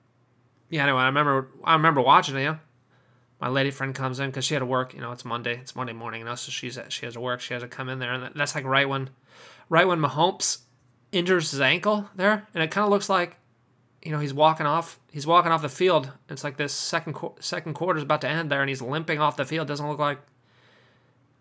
yeah. 0.69 0.83
Anyway, 0.83 1.01
I 1.01 1.07
remember. 1.07 1.49
I 1.65 1.75
remember 1.75 2.03
watching 2.03 2.37
it. 2.37 2.41
You 2.41 2.49
know? 2.49 2.59
My 3.41 3.49
lady 3.49 3.71
friend 3.71 3.95
comes 3.95 4.21
in 4.21 4.29
because 4.29 4.45
she 4.45 4.55
had 4.55 4.61
to 4.61 4.67
work. 4.67 4.93
You 4.93 5.01
know, 5.01 5.13
it's 5.13 5.25
Monday. 5.25 5.57
It's 5.57 5.75
Monday 5.75 5.95
morning, 5.95 6.21
you 6.21 6.27
know, 6.27 6.35
so 6.35 6.51
she's 6.51 6.79
she 6.91 7.07
has 7.07 7.15
to 7.15 7.21
work. 7.21 7.41
She 7.41 7.55
has 7.55 7.63
to 7.63 7.69
come 7.69 7.89
in 7.89 7.99
there, 7.99 8.13
and 8.13 8.35
that's 8.35 8.55
like 8.55 8.65
right 8.65 8.89
when, 8.89 9.09
right 9.71 9.87
when 9.87 9.99
Mahomes 9.99 10.59
injures 11.13 11.51
his 11.51 11.61
ankle 11.61 12.11
there, 12.15 12.47
and 12.53 12.63
it 12.63 12.71
kind 12.71 12.85
of 12.85 12.91
looks 12.91 13.09
like 13.09 13.37
you 14.03 14.13
know, 14.13 14.19
he's 14.19 14.33
walking 14.33 14.67
off. 14.67 14.99
He's 15.11 15.27
walking 15.27 15.53
off 15.53 15.63
the 15.63 15.69
field. 15.69 16.11
It's 16.29 16.45
like 16.45 16.57
this 16.57 16.73
second 16.73 17.17
second 17.41 17.75
quarter 17.75 17.99
is 17.99 18.03
about 18.03 18.23
to 18.23 18.29
end 18.29 18.51
there, 18.51 18.61
and 18.61 18.69
he's 18.69 18.83
limping 18.83 19.21
off 19.21 19.37
the 19.37 19.45
field. 19.45 19.69
Doesn't 19.69 19.89
look 19.89 19.99
like. 19.99 20.21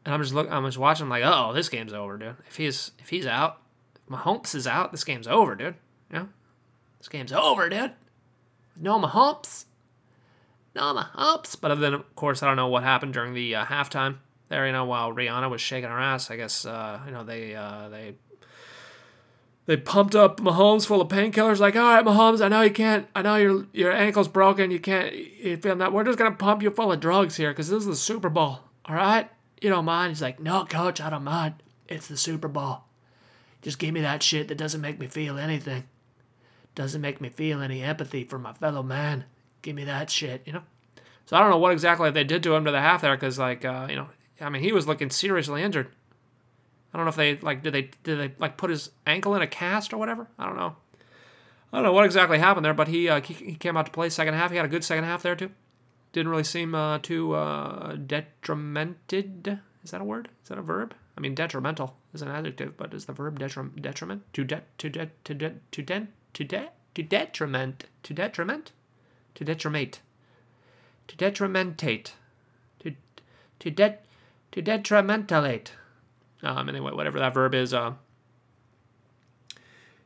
And 0.05 0.13
I'm 0.13 0.21
just 0.21 0.33
look. 0.33 0.51
I'm 0.51 0.65
just 0.65 0.77
watching. 0.77 1.07
Like, 1.09 1.23
oh, 1.25 1.53
this 1.53 1.69
game's 1.69 1.93
over, 1.93 2.17
dude. 2.17 2.35
If 2.47 2.57
he's 2.57 2.91
if 2.99 3.09
he's 3.09 3.25
out, 3.25 3.61
Mahomes 4.09 4.53
is 4.55 4.67
out. 4.67 4.91
This 4.91 5.03
game's 5.03 5.27
over, 5.27 5.55
dude. 5.55 5.75
You 6.11 6.19
know, 6.19 6.29
this 6.97 7.07
game's 7.07 7.31
over, 7.31 7.69
dude. 7.69 7.93
No 8.77 8.99
Mahomes. 8.99 9.65
No 10.75 10.93
Mahomes. 10.93 11.59
But 11.59 11.75
then, 11.75 11.93
of 11.93 12.15
course, 12.15 12.43
I 12.43 12.47
don't 12.47 12.57
know 12.57 12.67
what 12.67 12.83
happened 12.83 13.13
during 13.13 13.33
the 13.33 13.55
uh, 13.55 13.65
halftime 13.65 14.17
there. 14.49 14.65
You 14.65 14.73
know, 14.73 14.85
while 14.85 15.13
Rihanna 15.13 15.49
was 15.49 15.61
shaking 15.61 15.89
her 15.89 15.99
ass, 15.99 16.29
I 16.29 16.35
guess 16.35 16.65
uh, 16.65 16.99
you 17.05 17.11
know 17.11 17.23
they 17.23 17.55
uh, 17.55 17.87
they 17.87 18.15
they 19.69 19.77
pumped 19.77 20.15
up 20.15 20.39
Mahomes 20.39 20.87
full 20.87 20.99
of 20.99 21.09
painkillers. 21.09 21.59
Like, 21.59 21.75
all 21.75 21.83
right, 21.83 22.03
Mahomes, 22.03 22.43
I 22.43 22.47
know 22.47 22.61
you 22.61 22.71
can't. 22.71 23.07
I 23.15 23.21
know 23.21 23.35
your 23.35 23.67
your 23.71 23.91
ankle's 23.91 24.27
broken. 24.27 24.71
You 24.71 24.79
can't. 24.79 25.13
You 25.13 25.57
feel 25.57 25.75
that? 25.75 25.93
We're 25.93 26.03
just 26.03 26.17
gonna 26.17 26.31
pump 26.31 26.63
you 26.63 26.71
full 26.71 26.91
of 26.91 26.99
drugs 26.99 27.37
here 27.37 27.51
because 27.51 27.69
this 27.69 27.81
is 27.81 27.85
the 27.85 27.95
Super 27.95 28.29
Bowl. 28.29 28.61
All 28.85 28.95
right, 28.95 29.29
you 29.61 29.69
don't 29.69 29.85
mind? 29.85 30.09
He's 30.09 30.23
like, 30.23 30.39
no, 30.39 30.65
coach, 30.65 30.99
I 30.99 31.11
don't 31.11 31.23
mind. 31.23 31.53
It's 31.87 32.07
the 32.07 32.17
Super 32.17 32.47
Bowl. 32.47 32.79
Just 33.61 33.77
give 33.77 33.93
me 33.93 34.01
that 34.01 34.23
shit 34.23 34.47
that 34.47 34.57
doesn't 34.57 34.81
make 34.81 34.97
me 34.97 35.05
feel 35.05 35.37
anything. 35.37 35.83
Doesn't 36.73 37.01
make 37.01 37.21
me 37.21 37.29
feel 37.29 37.61
any 37.61 37.83
empathy 37.83 38.23
for 38.23 38.39
my 38.39 38.53
fellow 38.53 38.81
man. 38.81 39.25
Give 39.61 39.75
me 39.75 39.83
that 39.83 40.09
shit, 40.09 40.41
you 40.47 40.53
know. 40.53 40.63
So 41.27 41.37
I 41.37 41.41
don't 41.41 41.51
know 41.51 41.59
what 41.59 41.73
exactly 41.73 42.09
they 42.09 42.23
did 42.23 42.41
to 42.41 42.55
him 42.55 42.65
to 42.65 42.71
the 42.71 42.81
half 42.81 43.03
there, 43.03 43.15
because 43.15 43.37
like, 43.37 43.63
uh, 43.63 43.85
you 43.87 43.97
know, 43.97 44.07
I 44.41 44.49
mean, 44.49 44.63
he 44.63 44.71
was 44.71 44.87
looking 44.87 45.11
seriously 45.11 45.61
injured. 45.61 45.89
I 46.93 46.97
don't 46.97 47.05
know 47.05 47.09
if 47.09 47.15
they 47.15 47.37
like 47.37 47.61
did 47.63 47.73
they 47.73 47.89
did 48.03 48.19
they 48.19 48.33
like 48.39 48.57
put 48.57 48.69
his 48.69 48.91
ankle 49.05 49.35
in 49.35 49.41
a 49.41 49.47
cast 49.47 49.93
or 49.93 49.97
whatever. 49.97 50.27
I 50.37 50.45
don't 50.45 50.57
know. 50.57 50.75
I 51.71 51.77
don't 51.77 51.83
know 51.83 51.93
what 51.93 52.05
exactly 52.05 52.39
happened 52.39 52.65
there, 52.65 52.73
but 52.73 52.87
he 52.87 53.07
uh, 53.07 53.21
he, 53.21 53.33
he 53.33 53.55
came 53.55 53.77
out 53.77 53.85
to 53.85 53.91
play 53.91 54.09
second 54.09 54.33
half. 54.33 54.51
He 54.51 54.57
had 54.57 54.65
a 54.65 54.69
good 54.69 54.83
second 54.83 55.03
half 55.03 55.21
there 55.21 55.35
too. 55.35 55.51
Didn't 56.11 56.31
really 56.31 56.43
seem 56.43 56.73
uh, 56.73 56.97
too 56.99 57.35
uh, 57.35 57.95
detrimented. 57.95 59.59
Is 59.83 59.91
that 59.91 60.01
a 60.01 60.03
word? 60.03 60.29
Is 60.43 60.49
that 60.49 60.57
a 60.57 60.63
verb? 60.63 60.95
I 61.15 61.21
mean, 61.21 61.35
detrimental 61.35 61.95
is 62.13 62.21
an 62.21 62.29
adjective, 62.29 62.77
but 62.77 62.93
is 62.93 63.05
the 63.05 63.13
verb 63.13 63.39
detrim- 63.39 63.79
detriment 63.81 64.23
to 64.33 64.43
de- 64.43 64.63
to 64.77 64.89
de- 64.89 65.11
to 65.23 65.33
de- 65.33 65.55
to 65.71 65.83
de- 65.83 66.07
to 66.33 66.43
de- 66.43 66.69
to 66.95 67.03
detriment 67.03 67.85
to 68.03 68.13
detriment 68.13 68.71
to 69.35 69.43
detriment 69.43 69.99
to 71.07 71.15
detrimentate 71.15 72.13
to 72.79 72.95
to 73.59 73.69
de- 73.69 73.97
to 74.51 74.61
detrimentalate 74.61 75.71
um, 76.43 76.69
anyway, 76.69 76.91
whatever 76.91 77.19
that 77.19 77.33
verb 77.33 77.53
is. 77.53 77.73
Uh, 77.73 77.93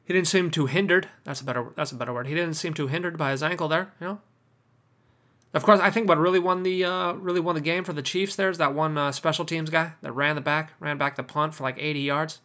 he 0.05 0.13
didn't 0.13 0.27
seem 0.27 0.51
too 0.51 0.65
hindered. 0.65 1.09
That's 1.23 1.41
a 1.41 1.43
better 1.43 1.71
that's 1.75 1.91
a 1.91 1.95
better 1.95 2.13
word. 2.13 2.27
He 2.27 2.35
didn't 2.35 2.55
seem 2.55 2.73
too 2.73 2.87
hindered 2.87 3.17
by 3.17 3.31
his 3.31 3.43
ankle 3.43 3.67
there. 3.67 3.93
You 3.99 4.07
know. 4.07 4.21
Of 5.53 5.63
course, 5.63 5.79
I 5.79 5.91
think 5.91 6.09
what 6.09 6.17
really 6.17 6.39
won 6.39 6.63
the 6.63 6.83
uh, 6.83 7.13
really 7.13 7.39
won 7.39 7.55
the 7.55 7.61
game 7.61 7.83
for 7.83 7.93
the 7.93 8.01
Chiefs 8.01 8.35
there 8.35 8.49
is 8.49 8.57
that 8.57 8.73
one 8.73 8.97
uh, 8.97 9.11
special 9.11 9.45
teams 9.45 9.69
guy 9.69 9.93
that 10.01 10.11
ran 10.11 10.35
the 10.35 10.41
back, 10.41 10.73
ran 10.79 10.97
back 10.97 11.15
the 11.15 11.23
punt 11.23 11.53
for 11.53 11.63
like 11.63 11.77
80 11.77 11.99
yards. 11.99 12.39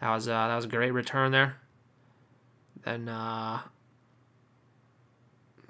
That 0.00 0.10
was 0.10 0.28
uh, 0.28 0.48
that 0.48 0.56
was 0.56 0.64
a 0.64 0.68
great 0.68 0.90
return 0.90 1.30
there. 1.30 1.56
Then 2.84 3.08
uh, 3.08 3.60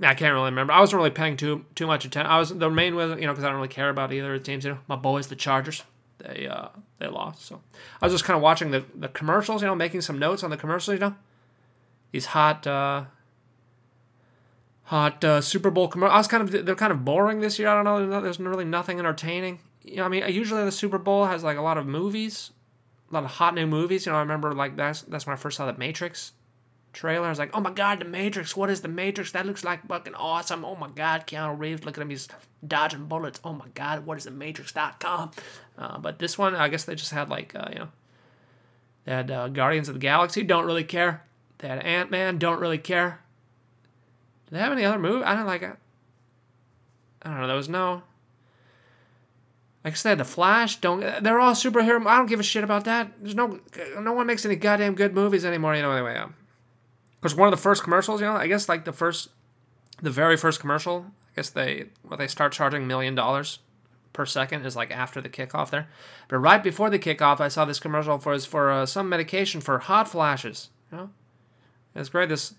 I 0.02 0.14
can't 0.14 0.32
really 0.32 0.46
remember. 0.46 0.72
I 0.72 0.80
wasn't 0.80 0.96
really 0.96 1.10
paying 1.10 1.36
too 1.36 1.66
too 1.74 1.86
much 1.86 2.04
attention. 2.04 2.30
I 2.30 2.38
was 2.38 2.48
the 2.48 2.70
main 2.70 2.94
was 2.94 3.18
you 3.20 3.26
know 3.26 3.32
because 3.32 3.44
I 3.44 3.48
don't 3.48 3.56
really 3.56 3.68
care 3.68 3.90
about 3.90 4.12
either 4.12 4.34
of 4.34 4.40
the 4.40 4.44
teams. 4.44 4.64
You 4.64 4.72
know, 4.72 4.78
my 4.88 4.96
boys, 4.96 5.28
the 5.28 5.36
Chargers, 5.36 5.84
they 6.18 6.46
uh 6.46 6.68
they 6.98 7.06
lost. 7.06 7.46
So 7.46 7.60
I 8.00 8.06
was 8.06 8.12
just 8.12 8.24
kind 8.24 8.36
of 8.36 8.42
watching 8.42 8.70
the 8.70 8.84
the 8.94 9.08
commercials. 9.08 9.62
You 9.62 9.68
know, 9.68 9.74
making 9.74 10.00
some 10.00 10.18
notes 10.18 10.42
on 10.42 10.50
the 10.50 10.56
commercials. 10.56 10.94
You 10.94 11.00
know, 11.00 11.14
these 12.12 12.26
hot 12.26 12.66
uh 12.66 13.04
hot 14.84 15.24
uh, 15.24 15.40
Super 15.40 15.70
Bowl 15.70 15.88
commercials. 15.88 16.14
I 16.14 16.18
was 16.18 16.28
kind 16.28 16.42
of 16.42 16.66
they're 16.66 16.74
kind 16.74 16.92
of 16.92 17.04
boring 17.04 17.40
this 17.40 17.58
year. 17.58 17.68
I 17.68 17.74
don't 17.74 17.84
know. 17.84 18.20
There's 18.20 18.40
really 18.40 18.64
nothing 18.64 18.98
entertaining. 18.98 19.60
You 19.82 19.96
know, 19.96 20.04
I 20.04 20.08
mean, 20.08 20.24
usually 20.32 20.64
the 20.64 20.72
Super 20.72 20.98
Bowl 20.98 21.26
has 21.26 21.44
like 21.44 21.58
a 21.58 21.62
lot 21.62 21.76
of 21.78 21.86
movies, 21.86 22.52
a 23.10 23.14
lot 23.14 23.24
of 23.24 23.30
hot 23.32 23.54
new 23.54 23.66
movies. 23.66 24.06
You 24.06 24.12
know, 24.12 24.18
I 24.18 24.20
remember 24.20 24.52
like 24.52 24.76
that's 24.76 25.02
that's 25.02 25.26
when 25.26 25.34
I 25.34 25.36
first 25.36 25.56
saw 25.56 25.66
the 25.66 25.76
Matrix 25.78 26.32
trailer. 26.94 27.26
I 27.26 27.30
was 27.30 27.38
like, 27.38 27.50
oh 27.54 27.60
my 27.60 27.70
god, 27.70 28.00
the 28.00 28.06
Matrix. 28.06 28.56
What 28.56 28.70
is 28.70 28.80
the 28.80 28.88
Matrix? 28.88 29.32
That 29.32 29.46
looks 29.46 29.64
like 29.64 29.86
fucking 29.86 30.14
awesome. 30.14 30.64
Oh 30.64 30.76
my 30.76 30.88
god, 30.88 31.26
Keanu 31.26 31.58
Reeves. 31.58 31.84
Look 31.84 31.98
at 31.98 32.02
him. 32.02 32.10
He's 32.10 32.28
dodging 32.66 33.06
bullets. 33.06 33.40
Oh 33.44 33.52
my 33.52 33.68
god, 33.74 34.06
what 34.06 34.16
is 34.16 34.24
the 34.24 34.30
Matrix.com? 34.30 35.32
Uh, 35.76 35.98
but 35.98 36.18
this 36.18 36.38
one, 36.38 36.54
I 36.54 36.68
guess 36.68 36.84
they 36.84 36.94
just 36.94 37.10
had 37.10 37.28
like 37.28 37.54
uh, 37.54 37.68
you 37.70 37.78
know, 37.80 37.88
they 39.04 39.12
had 39.12 39.30
uh, 39.30 39.48
Guardians 39.48 39.88
of 39.88 39.94
the 39.94 40.00
Galaxy. 40.00 40.42
Don't 40.42 40.64
really 40.64 40.84
care. 40.84 41.22
They 41.58 41.68
had 41.68 41.80
Ant 41.80 42.10
Man. 42.10 42.38
Don't 42.38 42.60
really 42.60 42.78
care. 42.78 43.20
Do 44.46 44.56
they 44.56 44.62
have 44.62 44.72
any 44.72 44.84
other 44.84 44.98
movie? 44.98 45.24
I 45.24 45.34
don't 45.34 45.46
like 45.46 45.62
it. 45.62 45.76
I 47.22 47.30
don't 47.30 47.40
know. 47.40 47.46
There 47.46 47.56
was 47.56 47.68
no. 47.68 48.02
Like 49.84 49.94
I 49.94 49.96
said, 49.96 50.18
the 50.18 50.24
Flash. 50.24 50.76
Don't. 50.80 51.00
They're 51.22 51.40
all 51.40 51.52
superhero. 51.52 52.06
I 52.06 52.16
don't 52.16 52.26
give 52.26 52.40
a 52.40 52.44
shit 52.44 52.64
about 52.64 52.84
that. 52.84 53.12
There's 53.20 53.34
no. 53.34 53.60
No 54.00 54.12
one 54.12 54.26
makes 54.26 54.44
any 54.46 54.56
goddamn 54.56 54.94
good 54.94 55.14
movies 55.14 55.44
anymore. 55.44 55.74
You 55.76 55.82
know. 55.82 55.90
Anyway, 55.90 56.16
um, 56.16 56.34
because 57.24 57.34
one 57.34 57.48
of 57.48 57.52
the 57.52 57.62
first 57.62 57.82
commercials. 57.82 58.20
You 58.20 58.26
know. 58.26 58.34
I 58.36 58.46
guess 58.46 58.68
like 58.68 58.84
the 58.84 58.92
first, 58.92 59.30
the 60.02 60.10
very 60.10 60.36
first 60.36 60.60
commercial. 60.60 61.06
I 61.08 61.36
guess 61.36 61.48
they 61.48 61.86
well 62.06 62.18
they 62.18 62.28
start 62.28 62.52
charging 62.52 62.86
million 62.86 63.14
dollars 63.14 63.60
per 64.12 64.26
second 64.26 64.66
is 64.66 64.76
like 64.76 64.90
after 64.90 65.22
the 65.22 65.30
kickoff 65.30 65.70
there, 65.70 65.88
but 66.28 66.36
right 66.36 66.62
before 66.62 66.90
the 66.90 66.98
kickoff, 66.98 67.40
I 67.40 67.48
saw 67.48 67.64
this 67.64 67.80
commercial 67.80 68.18
for 68.18 68.38
for 68.40 68.70
uh, 68.70 68.84
some 68.84 69.08
medication 69.08 69.62
for 69.62 69.78
hot 69.78 70.06
flashes. 70.06 70.68
You 70.92 70.98
know. 70.98 71.10
It's 71.94 72.10
great. 72.10 72.28
This 72.28 72.56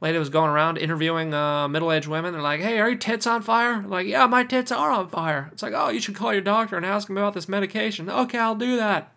lady 0.00 0.18
was 0.18 0.30
going 0.30 0.48
around 0.48 0.78
interviewing 0.78 1.34
uh, 1.34 1.68
middle-aged 1.68 2.08
women. 2.08 2.32
They're 2.32 2.40
like, 2.40 2.60
"Hey, 2.60 2.78
are 2.78 2.88
your 2.88 2.98
tits 2.98 3.26
on 3.26 3.42
fire?" 3.42 3.74
I'm 3.74 3.90
like, 3.90 4.06
"Yeah, 4.06 4.26
my 4.26 4.42
tits 4.42 4.72
are 4.72 4.90
on 4.90 5.10
fire." 5.10 5.50
It's 5.52 5.62
like, 5.62 5.74
"Oh, 5.76 5.90
you 5.90 6.00
should 6.00 6.16
call 6.16 6.32
your 6.32 6.40
doctor 6.40 6.78
and 6.78 6.86
ask 6.86 7.10
him 7.10 7.18
about 7.18 7.34
this 7.34 7.46
medication." 7.46 8.08
Okay, 8.08 8.38
I'll 8.38 8.54
do 8.54 8.76
that. 8.76 9.12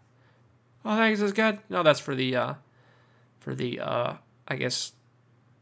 Oh, 0.84 0.98
thanks. 0.98 1.22
Is 1.22 1.32
good. 1.32 1.60
No, 1.70 1.82
that's 1.82 2.02
for 2.02 2.14
the, 2.14 2.36
uh, 2.36 2.54
for 3.40 3.56
the, 3.56 3.80
uh, 3.80 4.14
I 4.48 4.56
guess, 4.56 4.94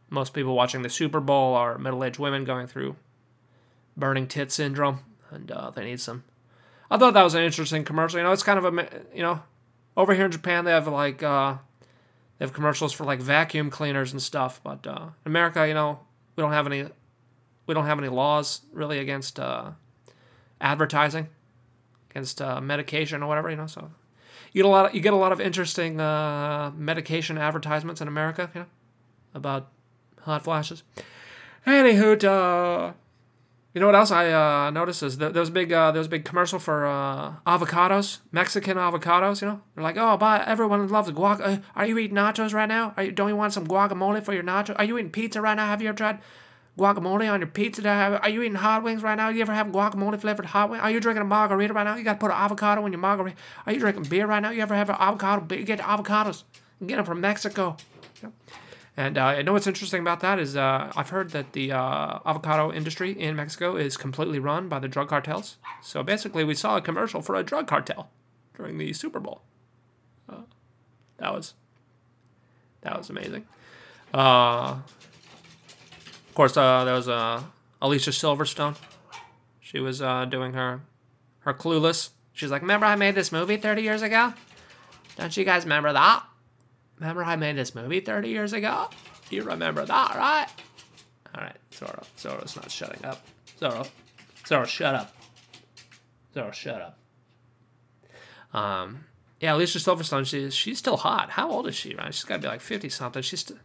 most 0.10 0.34
people 0.34 0.56
watching 0.56 0.82
the 0.82 0.90
Super 0.90 1.20
Bowl 1.20 1.56
are 1.56 1.78
middle-aged 1.78 2.20
women 2.20 2.44
going 2.44 2.68
through 2.68 2.96
burning 3.96 4.28
tit 4.28 4.52
syndrome, 4.52 5.00
and 5.32 5.52
uh, 5.52 5.70
they 5.72 5.86
need 5.86 6.00
some. 6.00 6.24
I 6.92 6.98
thought 6.98 7.14
that 7.14 7.24
was 7.24 7.36
an 7.36 7.44
interesting 7.44 7.84
commercial. 7.84 8.20
You 8.20 8.24
know, 8.24 8.32
it's 8.32 8.44
kind 8.44 8.64
of 8.64 8.66
a, 8.66 8.88
you 9.16 9.24
know, 9.24 9.42
over 9.96 10.14
here 10.14 10.26
in 10.26 10.32
Japan 10.32 10.66
they 10.66 10.72
have 10.72 10.88
like. 10.88 11.24
Uh, 11.24 11.58
they 12.38 12.46
have 12.46 12.54
commercials 12.54 12.94
for 12.94 13.06
like 13.06 13.22
vacuum 13.22 13.70
cleaners 13.70 14.12
and 14.12 14.22
stuff, 14.22 14.60
but 14.64 14.86
uh, 14.88 15.10
in 15.26 15.32
America, 15.32 15.68
you 15.68 15.74
know, 15.74 16.00
we 16.36 16.42
don't 16.42 16.52
have 16.52 16.66
any 16.66 16.86
we 17.68 17.74
don't 17.74 17.86
have 17.86 18.00
any 18.00 18.10
laws 18.10 18.62
really 18.74 19.00
against 19.00 19.40
uh, 19.40 19.72
advertising, 20.60 21.30
against 22.10 22.42
uh, 22.42 22.60
medication 22.60 23.24
or 23.24 23.28
whatever, 23.28 23.50
you 23.50 23.56
know. 23.56 23.68
So 23.68 23.92
you 24.54 24.62
get 24.62 24.68
a 24.68 24.72
lot 24.72 24.86
of, 24.86 24.96
you 24.96 25.02
get 25.02 25.14
a 25.14 25.18
lot 25.18 25.32
of 25.32 25.42
interesting 25.42 26.00
uh, 26.00 26.72
medication 26.76 27.38
advertisements 27.38 28.02
in 28.02 28.08
America, 28.08 28.50
you 28.54 28.62
know, 28.62 28.68
about 29.34 29.70
hot 30.22 30.44
flashes. 30.44 30.84
Anywho, 31.66 32.24
uh, 32.24 32.94
you 33.74 33.82
know 33.82 33.88
what 33.88 33.96
else 33.96 34.12
I 34.12 34.32
uh, 34.32 34.70
noticed 34.70 35.02
is 35.02 35.18
that 35.18 35.34
there 35.34 35.40
was 35.40 35.50
big 35.50 35.74
uh, 35.74 35.92
there 35.92 36.00
was 36.00 36.08
big 36.08 36.26
commercial 36.26 36.60
for 36.60 36.86
uh, 36.86 37.34
avocados, 37.48 38.20
Mexican 38.32 38.78
avocados. 38.78 39.42
You 39.42 39.48
know, 39.48 39.62
they're 39.74 39.84
like, 39.84 39.98
oh, 39.98 40.16
but 40.18 40.48
everyone 40.48 40.88
loves 40.90 41.10
guac. 41.10 41.42
Uh, 41.42 41.58
are 41.76 41.88
you 41.88 41.98
eating 41.98 42.16
nachos 42.16 42.54
right 42.54 42.70
now? 42.70 42.94
Are 42.96 43.04
you, 43.04 43.12
don't 43.12 43.30
you 43.30 43.36
want 43.36 43.54
some 43.54 43.66
guacamole 43.66 44.24
for 44.24 44.34
your 44.34 44.44
nachos? 44.44 44.76
Are 44.78 44.84
you 44.84 44.98
eating 45.00 45.12
pizza 45.12 45.42
right 45.42 45.56
now? 45.56 45.66
Have 45.66 45.82
you 45.82 45.90
ever 45.90 45.98
tried 45.98 46.20
guacamole 46.78 47.32
on 47.32 47.40
your 47.40 47.48
pizza? 47.48 47.88
Are 47.88 48.30
you 48.30 48.42
eating 48.42 48.56
hot 48.56 48.84
wings 48.84 49.04
right 49.04 49.16
now? 49.16 49.30
You 49.30 49.42
ever 49.42 49.54
have 49.54 49.68
guacamole 49.68 50.20
flavored 50.20 50.48
hot 50.48 50.70
wings? 50.70 50.82
Are 50.82 50.92
you 50.92 51.00
drinking 51.00 51.22
a 51.22 51.26
margarita 51.26 51.74
right 51.74 51.84
now? 51.84 51.96
You 51.96 52.04
got 52.04 52.14
to 52.14 52.20
put 52.20 52.32
an 52.32 52.38
avocado 52.38 52.86
in 52.86 52.92
your 52.92 53.00
margarita. 53.00 53.38
Are 53.66 53.74
you 53.74 53.80
drinking 53.80 54.06
beer 54.06 54.26
right 54.26 54.42
now? 54.42 54.50
You 54.50 54.62
ever 54.62 54.76
have 54.76 54.90
an 54.90 54.98
avocado 55.00 55.42
beer? 55.42 55.64
Get 55.64 55.80
avocados. 55.80 56.44
You 56.80 56.88
get 56.88 56.98
them 56.98 57.06
from 57.06 57.22
Mexico. 57.22 57.78
You? 58.22 58.34
And 58.96 59.18
uh, 59.18 59.26
I 59.26 59.42
know 59.42 59.54
what's 59.54 59.66
interesting 59.66 60.02
about 60.02 60.20
that 60.20 60.38
is 60.38 60.56
uh, 60.56 60.92
I've 60.96 61.10
heard 61.10 61.32
that 61.32 61.54
the 61.54 61.72
uh, 61.72 62.20
avocado 62.26 62.72
industry 62.72 63.12
in 63.12 63.36
Mexico 63.36 63.76
is 63.76 63.98
completely 63.98 64.38
run 64.38 64.70
by 64.70 64.80
the 64.80 64.88
drug 64.88 65.10
cartels. 65.10 65.58
So 65.82 66.04
basically, 66.04 66.44
we 66.44 66.54
saw 66.54 66.78
a 66.78 66.82
commercial 66.82 67.22
for 67.22 67.36
a 67.36 67.44
drug 67.44 67.68
cartel 67.68 68.10
during 68.56 68.78
the 68.78 68.94
Super 68.94 69.20
Bowl. 69.20 69.42
Uh, 70.30 70.42
that 71.18 71.34
was 71.34 71.56
that 72.82 72.98
was 72.98 73.10
amazing. 73.10 73.46
Uh, 76.34 76.36
of 76.36 76.36
course, 76.36 76.58
uh, 76.58 76.84
there 76.84 76.96
was 76.96 77.08
Alicia 77.82 78.10
Silverstone. 78.10 78.76
She 79.60 79.80
was 79.80 80.00
doing 80.00 80.54
her 80.54 80.82
her 81.40 81.54
Clueless. 81.54 82.10
She's 82.32 82.50
like, 82.50 82.62
"Remember 82.62 82.88
I 82.88 82.96
made 82.96 83.14
this 83.14 83.32
movie 83.32 83.58
30 83.58 83.84
years 83.84 84.02
ago? 84.02 84.34
Don't 85.16 85.38
you 85.38 85.46
guys 85.46 85.64
remember 85.64 85.94
that?" 85.94 86.24
Remember 87.00 87.24
I 87.24 87.36
made 87.36 87.58
this 87.58 87.76
movie 87.76 88.00
30 88.00 88.30
years 88.30 88.54
ago? 88.54 88.90
You 89.30 89.44
remember 89.44 89.86
that, 89.86 90.16
right? 90.16 90.48
Alright, 91.36 91.58
Zoro. 91.74 92.04
Zoro's 92.18 92.56
not 92.56 92.72
shutting 92.72 93.04
up. 93.04 93.26
Zoro. 93.60 93.86
Zoro, 94.48 94.66
shut 94.66 94.96
up. 94.96 95.16
Zoro, 96.34 96.52
shut 96.52 96.82
up. 96.82 96.98
Um, 98.58 99.06
yeah, 99.40 99.56
Alicia 99.56 99.80
Silverstone, 99.80 100.26
she's 100.26 100.56
she's 100.56 100.78
still 100.78 100.98
hot. 100.98 101.32
How 101.32 101.50
old 101.50 101.68
is 101.68 101.76
she, 101.76 101.96
right? 101.96 102.14
She's 102.14 102.24
got 102.24 102.36
to 102.36 102.42
be 102.42 102.48
like 102.48 102.62
50 102.62 102.90
something. 102.90 103.22
She's 103.22 103.42
still. 103.42 103.58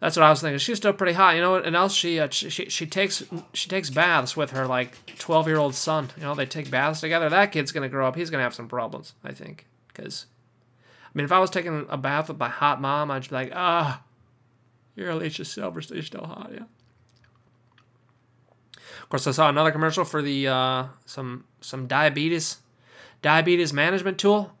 That's 0.00 0.16
what 0.16 0.24
I 0.24 0.30
was 0.30 0.40
thinking. 0.40 0.58
She's 0.58 0.78
still 0.78 0.94
pretty 0.94 1.12
hot. 1.12 1.34
You 1.34 1.42
know? 1.42 1.56
And 1.56 1.76
else 1.76 1.94
she, 1.94 2.18
uh, 2.18 2.28
she 2.30 2.48
she 2.48 2.86
takes 2.86 3.22
she 3.52 3.68
takes 3.68 3.90
baths 3.90 4.36
with 4.36 4.50
her 4.52 4.66
like 4.66 4.96
12 5.18 5.46
year 5.46 5.58
old 5.58 5.74
son. 5.74 6.10
You 6.16 6.22
know, 6.22 6.34
they 6.34 6.46
take 6.46 6.70
baths 6.70 7.00
together. 7.00 7.28
That 7.28 7.52
kid's 7.52 7.70
gonna 7.70 7.88
grow 7.88 8.08
up. 8.08 8.16
He's 8.16 8.30
gonna 8.30 8.42
have 8.42 8.54
some 8.54 8.68
problems, 8.68 9.12
I 9.22 9.32
think, 9.32 9.66
because 9.88 10.26
I 11.04 11.10
mean, 11.14 11.24
if 11.24 11.32
I 11.32 11.38
was 11.38 11.50
taking 11.50 11.86
a 11.88 11.96
bath 11.96 12.28
with 12.28 12.38
my 12.38 12.48
hot 12.48 12.80
mom, 12.80 13.10
I'd 13.10 13.28
be 13.28 13.34
like, 13.34 13.52
ah, 13.54 14.02
you're 14.96 15.10
Alicia 15.10 15.42
Silverstone. 15.42 15.94
You're 15.94 16.02
still 16.02 16.24
hot, 16.24 16.50
yeah. 16.52 16.64
Of 19.02 19.08
course, 19.08 19.26
I 19.26 19.32
saw 19.32 19.48
another 19.48 19.72
commercial 19.72 20.04
for 20.04 20.22
the 20.22 20.48
uh, 20.48 20.84
some 21.04 21.44
some 21.60 21.86
diabetes 21.86 22.58
diabetes 23.22 23.72
management 23.72 24.18
tool. 24.18 24.52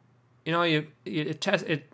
You 0.44 0.52
know, 0.52 0.62
you, 0.64 0.88
you 1.04 1.22
it 1.22 1.40
test 1.40 1.66
it, 1.66 1.92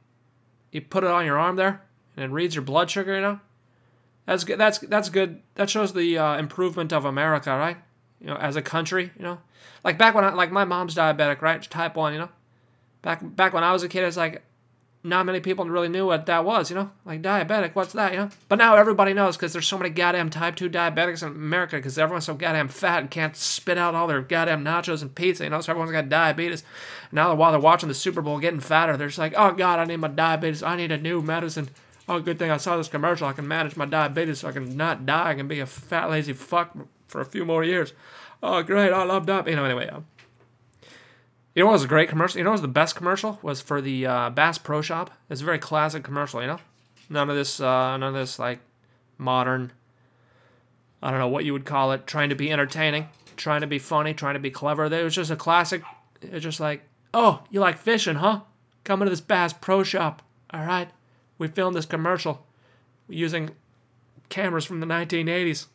you 0.73 0.81
put 0.81 1.05
it 1.05 1.11
on 1.11 1.27
your 1.27 1.39
arm 1.39 1.57
there, 1.57 1.83
and 2.17 2.33
reads 2.33 2.55
your 2.55 2.63
blood 2.63 2.91
sugar. 2.91 3.15
You 3.15 3.21
know, 3.21 3.41
that's 4.27 4.45
good. 4.45 4.59
That's 4.59 4.79
that's 4.79 5.09
good. 5.09 5.43
That 5.55 5.71
shows 5.71 5.93
the 5.93 6.19
uh, 6.19 6.39
improvement 6.39 6.93
of 6.93 7.05
America, 7.05 7.57
right? 7.57 7.77
You 8.21 8.29
know, 8.29 8.37
as 8.37 8.57
a 8.57 8.63
country. 8.63 9.11
You 9.17 9.23
know, 9.23 9.39
like 9.85 9.99
back 9.99 10.15
when 10.15 10.25
I, 10.25 10.33
like 10.33 10.51
my 10.51 10.65
mom's 10.65 10.95
diabetic, 10.95 11.43
right? 11.43 11.63
Type 11.63 11.97
one. 11.97 12.13
You 12.13 12.21
know, 12.21 12.29
back 13.03 13.21
back 13.23 13.53
when 13.53 13.65
I 13.65 13.73
was 13.73 13.83
a 13.83 13.89
kid, 13.89 14.05
it's 14.05 14.17
like 14.17 14.43
not 15.07 15.25
many 15.25 15.39
people 15.39 15.65
really 15.67 15.89
knew 15.89 16.05
what 16.05 16.27
that 16.27 16.45
was, 16.45 16.69
you 16.69 16.75
know? 16.75 16.91
Like 17.05 17.23
diabetic, 17.23 17.75
what's 17.75 17.93
that, 17.93 18.13
you 18.13 18.19
know? 18.19 18.31
But 18.49 18.57
now 18.57 18.75
everybody 18.75 19.15
knows 19.15 19.37
because 19.37 19.53
there's 19.53 19.67
so 19.67 19.79
many 19.79 19.89
goddamn 19.89 20.31
type 20.31 20.57
2 20.57 20.69
diabetics 20.69 21.23
in 21.23 21.29
America 21.29 21.77
because 21.77 21.97
everyone's 21.97 22.27
so 22.27 22.35
goddamn 22.35 22.69
fat 22.69 23.01
and 23.01 23.11
can't 23.11 23.37
spit 23.37 23.79
out 23.79 23.95
all 23.95 24.09
their 24.09 24.21
goddamn 24.21 24.65
nachos 24.65 25.03
and 25.03 25.15
pizza, 25.15 25.45
you 25.45 25.51
know? 25.51 25.61
So 25.61 25.71
everyone's 25.71 25.93
got 25.93 26.09
diabetes. 26.09 26.65
Now 27.13 27.35
while 27.37 27.53
they're 27.53 27.61
watching 27.61 27.89
the 27.89 27.95
Super 27.95 28.21
Bowl 28.21 28.41
getting 28.41 28.59
fatter, 28.59 28.97
they're 28.97 29.07
just 29.07 29.19
like, 29.19 29.35
oh 29.37 29.53
God, 29.53 29.79
I 29.79 29.85
need 29.85 29.99
my 29.99 30.09
diabetes. 30.09 30.65
I 30.65 30.77
need 30.77 30.91
a 30.91 30.99
new 30.99 31.23
medicine. 31.23 31.71
Oh, 32.09 32.21
good 32.21 32.39
thing 32.39 32.51
I 32.51 32.57
saw 32.57 32.77
this 32.77 32.89
commercial. 32.89 33.27
I 33.27 33.33
can 33.33 33.49
manage 33.49 33.77
my 33.77 33.87
diabetes 33.87 34.41
so 34.41 34.49
I 34.49 34.53
can 34.53 34.77
not 34.77 35.07
die. 35.07 35.31
I 35.31 35.35
can 35.35 35.49
be 35.49 35.61
a 35.61 35.67
fat, 35.67 36.11
lazy 36.11 36.33
fuck 36.33 36.77
for 37.09 37.21
a 37.21 37.25
few 37.25 37.45
more 37.45 37.65
years. 37.65 37.93
Oh, 38.43 38.63
great. 38.63 38.93
I 38.93 39.03
loved 39.05 39.27
diabetes. 39.27 39.53
You 39.53 39.57
know, 39.57 39.65
anyway. 39.65 39.89
Um, 39.89 40.07
you 41.55 41.63
know 41.63 41.67
what 41.67 41.73
was 41.73 41.85
a 41.85 41.89
great 41.89 42.09
commercial? 42.09 42.39
You 42.39 42.45
know 42.45 42.51
what 42.51 42.57
was 42.57 42.61
the 42.63 42.69
best 42.69 42.95
commercial? 42.95 43.39
Was 43.43 43.61
for 43.61 43.81
the 43.81 44.07
uh, 44.07 44.31
Bass 44.31 44.59
Pro 44.59 44.83
Shop. 44.83 45.11
It's 45.31 45.41
a 45.41 45.45
very 45.45 45.59
classic 45.59 46.05
commercial, 46.05 46.43
you 46.43 46.47
know? 46.47 46.61
None 47.09 47.31
of 47.31 47.37
this, 47.37 47.61
uh, 47.61 47.97
none 47.97 48.03
of 48.03 48.15
this, 48.15 48.39
like, 48.39 48.61
modern, 49.19 49.73
I 51.03 51.11
don't 51.11 51.21
know 51.21 51.29
what 51.29 51.45
you 51.45 51.53
would 51.53 51.65
call 51.65 51.93
it, 51.93 52.07
trying 52.07 52.31
to 52.31 52.35
be 52.35 52.51
entertaining, 52.51 53.09
trying 53.37 53.61
to 53.61 53.67
be 53.67 53.79
funny, 53.79 54.13
trying 54.13 54.35
to 54.35 54.41
be 54.41 54.51
clever. 54.51 54.87
It 54.87 55.05
was 55.05 55.15
just 55.15 55.31
a 55.31 55.37
classic, 55.37 55.83
it 56.21 56.33
was 56.33 56.43
just 56.43 56.61
like, 56.61 56.83
oh, 57.15 57.43
you 57.51 57.61
like 57.61 57.79
fishing, 57.79 58.17
huh? 58.17 58.41
Come 58.85 59.03
into 59.03 59.11
this 59.11 59.21
Bass 59.21 59.53
Pro 59.53 59.83
Shop, 59.83 60.23
all 60.51 60.65
right? 60.65 60.91
We 61.39 61.49
filmed 61.49 61.77
this 61.77 61.87
commercial 61.87 62.47
using 63.09 63.51
cameras 64.29 64.65
from 64.65 64.81
the 64.81 64.87
1980s. 64.87 65.67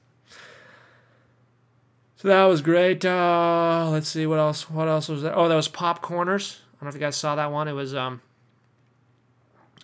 So 2.21 2.27
that 2.27 2.45
was 2.45 2.61
great. 2.61 3.03
Uh, 3.03 3.89
let's 3.91 4.07
see 4.07 4.27
what 4.27 4.37
else. 4.37 4.69
What 4.69 4.87
else 4.87 5.09
was 5.09 5.23
there? 5.23 5.35
Oh, 5.35 5.47
there 5.47 5.57
was 5.57 5.67
Popcorners. 5.67 6.57
I 6.59 6.77
don't 6.79 6.83
know 6.83 6.89
if 6.89 6.93
you 6.93 6.99
guys 7.01 7.15
saw 7.15 7.35
that 7.35 7.51
one. 7.51 7.67
It 7.67 7.73
was 7.73 7.95
um. 7.95 8.21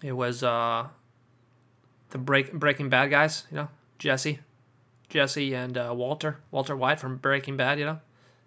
It 0.03 0.11
was 0.11 0.43
uh. 0.43 0.87
The 2.11 2.17
break 2.19 2.53
Breaking 2.53 2.89
Bad 2.89 3.09
guys, 3.09 3.45
you 3.49 3.57
know, 3.57 3.69
Jesse, 3.97 4.39
Jesse 5.09 5.53
and 5.53 5.77
uh, 5.77 5.93
Walter, 5.95 6.37
Walter 6.51 6.75
White 6.75 6.99
from 6.99 7.17
Breaking 7.17 7.57
Bad, 7.57 7.79
you 7.79 7.85
know. 7.85 7.99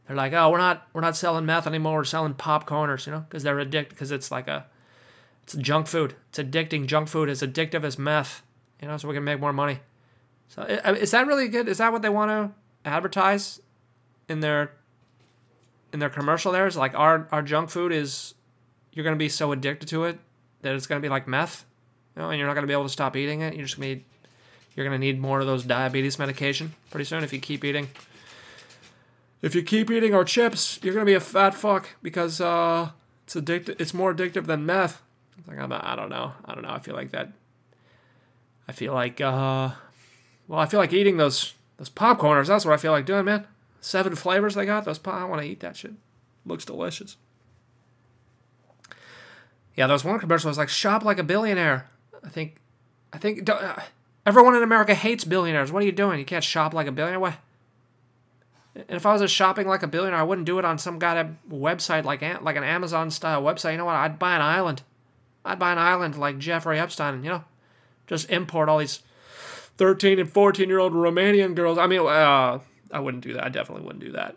They're 0.07 0.17
like, 0.17 0.33
oh, 0.33 0.51
we're 0.51 0.59
not 0.59 0.87
we're 0.93 1.01
not 1.01 1.17
selling 1.17 1.45
meth 1.45 1.67
anymore. 1.67 1.97
We're 1.97 2.05
selling 2.05 2.35
popcorners, 2.35 3.07
you 3.07 3.13
know, 3.13 3.27
because 3.29 3.43
they're 3.43 3.59
addicted. 3.59 3.91
Because 3.91 4.13
it's 4.13 4.31
like 4.31 4.47
a, 4.47 4.67
it's 5.55 5.61
junk 5.61 5.89
food. 5.89 6.15
It's 6.29 6.39
addicting. 6.39 6.87
Junk 6.87 7.09
food 7.09 7.29
is 7.29 7.43
addictive 7.43 7.83
as 7.83 7.99
meth, 7.99 8.43
you 8.81 8.87
know. 8.87 8.97
So 8.97 9.09
we 9.09 9.15
can 9.15 9.25
make 9.25 9.41
more 9.41 9.53
money. 9.53 9.81
So 10.49 10.63
is 10.63 11.11
that 11.11 11.27
really 11.27 11.49
good? 11.49 11.69
Is 11.69 11.79
that 11.79 11.93
what 11.93 12.03
they 12.03 12.09
want 12.09 12.31
to 12.31 12.89
advertise 12.89 13.61
in 14.29 14.41
their 14.41 14.73
in 15.93 15.99
their 15.99 16.09
commercial? 16.09 16.53
There 16.53 16.67
is 16.67 16.77
like 16.77 16.95
our 16.95 17.29
our 17.33 17.43
junk 17.43 17.71
food 17.71 17.93
is 17.93 18.35
you're 18.93 19.05
gonna 19.05 19.17
be 19.17 19.29
so 19.29 19.51
addicted 19.53 19.89
to 19.89 20.05
it 20.05 20.19
that 20.63 20.75
it's 20.75 20.87
gonna 20.87 21.01
be 21.01 21.09
like 21.09 21.27
meth, 21.27 21.65
you 22.15 22.23
know, 22.23 22.31
and 22.31 22.39
you're 22.39 22.47
not 22.47 22.55
gonna 22.55 22.67
be 22.67 22.73
able 22.73 22.85
to 22.85 22.89
stop 22.89 23.17
eating 23.17 23.41
it. 23.41 23.55
You're 23.55 23.67
just 23.67 23.77
gonna 23.77 23.97
be, 23.97 24.05
you're 24.77 24.87
gonna 24.87 24.99
need 24.99 25.21
more 25.21 25.41
of 25.41 25.47
those 25.47 25.65
diabetes 25.65 26.19
medication 26.19 26.75
pretty 26.91 27.05
soon 27.05 27.25
if 27.25 27.33
you 27.33 27.41
keep 27.41 27.65
eating. 27.65 27.89
If 29.43 29.55
you 29.55 29.63
keep 29.63 29.91
eating 29.91 30.15
our 30.15 30.25
chips, 30.25 30.79
you're 30.83 30.95
gonna 30.95 31.07
be 31.07 31.15
a 31.15 31.21
fat 31.21 31.55
fuck 31.55 31.97
because 32.03 32.41
uh, 32.41 32.91
it's 33.25 33.35
addictive. 33.35 33.81
It's 33.81 33.95
more 33.95 34.15
addictive 34.15 34.47
than 34.47 34.65
meth. 34.65 35.03
Like 35.47 35.59
I'm, 35.59 35.73
I 35.73 35.95
don't 35.97 36.11
know. 36.11 36.33
I 36.45 36.55
don't 36.55 36.63
know. 36.63 36.71
I 36.71 36.79
feel 36.79 36.95
like 36.95 37.11
that. 37.13 37.33
I 38.69 38.73
feel 38.73 38.93
like 38.93 39.21
uh, 39.21 39.71
well, 40.49 40.61
I 40.61 40.67
feel 40.67 40.81
like 40.81 40.93
eating 40.93 41.17
those 41.17 41.55
those 41.77 41.91
popcorners. 41.91 42.47
That's 42.47 42.65
what 42.65 42.75
I 42.75 42.77
feel 42.77 42.93
like 42.93 43.07
doing, 43.07 43.25
man. 43.25 43.47
Seven 43.81 44.15
flavors 44.15 44.55
they 44.55 44.67
got. 44.67 44.85
Those 44.85 44.99
pop. 44.99 45.15
I 45.15 45.25
want 45.25 45.43
to 45.43 45.49
eat 45.49 45.61
that 45.61 45.77
shit. 45.77 45.93
Looks 46.45 46.65
delicious. 46.65 47.17
Yeah, 49.77 49.87
there 49.87 49.95
was 49.95 50.05
one 50.05 50.19
commercial. 50.19 50.49
It 50.49 50.51
was 50.51 50.59
like 50.59 50.69
shop 50.69 51.05
like 51.05 51.19
a 51.19 51.25
billionaire. 51.25 51.89
I 52.23 52.29
think, 52.29 52.57
I 53.13 53.19
think 53.19 53.49
uh, 53.49 53.77
everyone 54.27 54.55
in 54.55 54.63
America 54.63 54.95
hates 54.95 55.25
billionaires. 55.25 55.73
What 55.73 55.83
are 55.83 55.87
you 55.87 55.93
doing? 55.93 56.19
You 56.19 56.25
can't 56.25 56.45
shop 56.45 56.75
like 56.75 56.87
a 56.87 56.93
billionaire. 56.93 57.21
What? 57.21 57.35
And 58.75 58.91
if 58.91 59.07
I 59.07 59.15
was 59.15 59.31
shopping 59.31 59.67
like 59.67 59.83
a 59.83 59.89
billionaire, 59.89 60.21
I 60.21 60.23
wouldn't 60.23 60.47
do 60.47 60.59
it 60.59 60.65
on 60.65 60.79
some 60.79 60.99
goddamn 60.99 61.39
website 61.51 62.05
like 62.05 62.21
like 62.43 62.57
an 62.57 62.65
Amazon 62.65 63.11
style 63.11 63.43
website. 63.43 63.73
You 63.73 63.79
know 63.79 63.87
what? 63.87 63.97
I'd 63.97 64.19
buy 64.19 64.37
an 64.37 64.43
island. 64.43 64.83
I'd 65.45 65.59
buy 65.59 65.73
an 65.73 65.79
island 65.79 66.17
like 66.19 66.39
Jeffrey 66.39 66.79
Epstein. 66.79 67.15
and, 67.15 67.25
You 67.25 67.31
know, 67.31 67.45
just 68.07 68.31
import 68.31 68.69
all 68.69 68.79
these 68.79 69.03
thirteen 69.77 70.19
and 70.19 70.31
fourteen 70.31 70.69
year 70.69 70.79
old 70.79 70.93
Romanian 70.93 71.55
girls. 71.55 71.79
I 71.79 71.87
mean, 71.87 72.01
uh, 72.01 72.59
I 72.93 73.01
wouldn't 73.01 73.23
do 73.25 73.33
that. 73.35 73.45
I 73.45 73.49
definitely 73.49 73.85
wouldn't 73.85 74.05
do 74.05 74.13
that. 74.13 74.37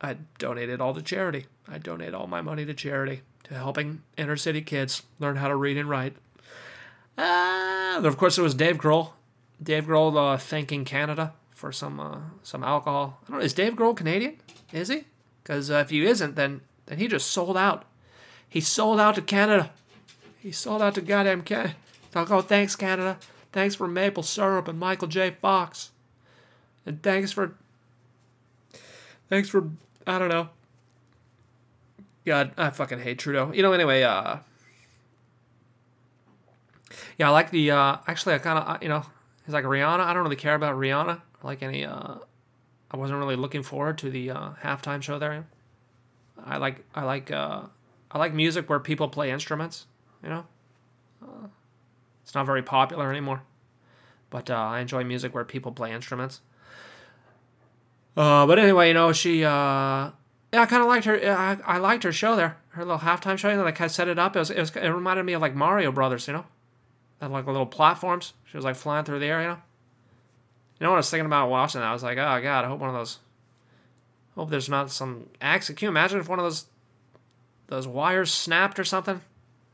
I'd 0.00 0.18
donate 0.38 0.68
it 0.68 0.80
all 0.80 0.94
to 0.94 1.02
charity. 1.02 1.46
I'd 1.68 1.82
donate 1.84 2.12
all 2.14 2.26
my 2.26 2.40
money 2.40 2.64
to 2.64 2.74
charity 2.74 3.22
to 3.44 3.54
helping 3.54 4.02
inner 4.16 4.36
city 4.36 4.60
kids 4.62 5.02
learn 5.20 5.36
how 5.36 5.48
to 5.48 5.54
read 5.56 5.76
and 5.76 5.88
write. 5.88 6.16
Uh, 7.16 8.00
of 8.02 8.16
course, 8.16 8.38
it 8.38 8.42
was 8.42 8.54
Dave 8.54 8.78
Grohl. 8.78 9.10
Dave 9.62 9.84
Grohl 9.86 10.16
uh, 10.34 10.36
thanking 10.38 10.84
Canada 10.84 11.34
for 11.50 11.70
some 11.70 12.00
uh, 12.00 12.18
some 12.42 12.64
alcohol. 12.64 13.20
I 13.26 13.30
don't 13.30 13.38
know. 13.38 13.44
Is 13.44 13.54
Dave 13.54 13.74
Grohl 13.74 13.96
Canadian? 13.96 14.38
Is 14.72 14.88
he? 14.88 15.04
Because 15.42 15.70
uh, 15.70 15.74
if 15.76 15.90
he 15.90 16.04
isn't, 16.04 16.34
then 16.34 16.62
then 16.86 16.98
he 16.98 17.06
just 17.06 17.30
sold 17.30 17.56
out. 17.56 17.84
He 18.48 18.60
sold 18.60 18.98
out 18.98 19.14
to 19.14 19.22
Canada. 19.22 19.70
He 20.42 20.50
sold 20.50 20.82
out 20.82 20.94
to 20.96 21.00
goddamn 21.00 21.42
Canada. 21.42 21.76
Oh, 22.14 22.42
thanks 22.42 22.74
Canada. 22.74 23.18
Thanks 23.52 23.74
for 23.74 23.86
maple 23.86 24.22
syrup 24.22 24.68
and 24.68 24.78
Michael 24.78 25.08
J. 25.08 25.36
Fox. 25.40 25.92
And 26.84 27.02
thanks 27.02 27.30
for 27.30 27.54
thanks 29.28 29.48
for 29.48 29.70
I 30.06 30.18
don't 30.18 30.28
know. 30.28 30.48
God, 32.26 32.52
I 32.56 32.70
fucking 32.70 33.00
hate 33.00 33.18
Trudeau. 33.18 33.52
You 33.52 33.62
know, 33.62 33.72
anyway, 33.72 34.02
uh 34.02 34.38
Yeah, 37.18 37.28
I 37.28 37.30
like 37.30 37.50
the 37.50 37.70
uh 37.70 37.98
actually 38.06 38.34
I 38.34 38.38
kinda 38.38 38.78
you 38.82 38.88
know, 38.88 39.04
it's 39.44 39.54
like 39.54 39.64
Rihanna. 39.64 40.00
I 40.00 40.12
don't 40.12 40.24
really 40.24 40.36
care 40.36 40.56
about 40.56 40.76
Rihanna 40.76 41.20
like 41.44 41.62
any. 41.62 41.84
Uh, 41.84 42.16
I 42.90 42.96
wasn't 42.96 43.18
really 43.18 43.36
looking 43.36 43.62
forward 43.62 43.98
to 43.98 44.10
the 44.10 44.30
uh, 44.30 44.50
halftime 44.62 45.02
show 45.02 45.18
there. 45.18 45.46
I 46.44 46.58
like 46.58 46.84
I 46.94 47.04
like 47.04 47.30
uh, 47.30 47.62
I 48.10 48.18
like 48.18 48.34
music 48.34 48.68
where 48.68 48.80
people 48.80 49.08
play 49.08 49.30
instruments. 49.30 49.86
You 50.22 50.28
know, 50.28 50.46
uh, 51.22 51.46
it's 52.22 52.34
not 52.34 52.46
very 52.46 52.62
popular 52.62 53.10
anymore, 53.10 53.42
but 54.30 54.50
uh, 54.50 54.54
I 54.54 54.80
enjoy 54.80 55.04
music 55.04 55.34
where 55.34 55.44
people 55.44 55.72
play 55.72 55.92
instruments. 55.92 56.40
Uh, 58.16 58.46
but 58.46 58.58
anyway, 58.58 58.88
you 58.88 58.94
know, 58.94 59.12
she 59.12 59.44
uh, 59.44 60.10
yeah, 60.52 60.60
I 60.60 60.66
kind 60.66 60.82
of 60.82 60.88
liked 60.88 61.06
her. 61.06 61.16
I, 61.16 61.56
I 61.64 61.78
liked 61.78 62.04
her 62.04 62.12
show 62.12 62.36
there, 62.36 62.58
her 62.70 62.84
little 62.84 63.00
halftime 63.00 63.38
show. 63.38 63.50
You 63.50 63.56
know, 63.56 63.64
kind 63.64 63.82
of 63.82 63.90
set 63.90 64.08
it 64.08 64.18
up. 64.18 64.36
It 64.36 64.38
was, 64.38 64.50
it 64.50 64.58
was 64.58 64.76
it 64.76 64.88
reminded 64.88 65.24
me 65.24 65.32
of 65.32 65.40
like 65.40 65.54
Mario 65.54 65.90
Brothers. 65.90 66.26
You 66.26 66.34
know, 66.34 66.44
had 67.20 67.30
like 67.30 67.46
little 67.46 67.66
platforms. 67.66 68.34
She 68.44 68.56
was 68.56 68.64
like 68.64 68.76
flying 68.76 69.04
through 69.04 69.20
the 69.20 69.26
air. 69.26 69.40
You 69.40 69.48
know. 69.48 69.58
You 70.78 70.86
know 70.86 70.90
what 70.90 70.96
I 70.96 70.98
was 70.98 71.10
thinking 71.10 71.26
about 71.26 71.48
watching 71.48 71.80
that? 71.80 71.86
I 71.86 71.92
was 71.92 72.02
like, 72.02 72.18
oh 72.18 72.40
god, 72.42 72.64
I 72.64 72.68
hope 72.68 72.80
one 72.80 72.90
of 72.90 72.96
those. 72.96 73.18
Hope 74.34 74.50
there's 74.50 74.68
not 74.68 74.90
some 74.90 75.28
accident. 75.40 75.78
Can 75.78 75.86
you 75.86 75.90
imagine 75.90 76.18
if 76.18 76.28
one 76.28 76.38
of 76.38 76.44
those 76.44 76.66
those 77.68 77.86
wires 77.86 78.32
snapped 78.32 78.78
or 78.78 78.84
something, 78.84 79.22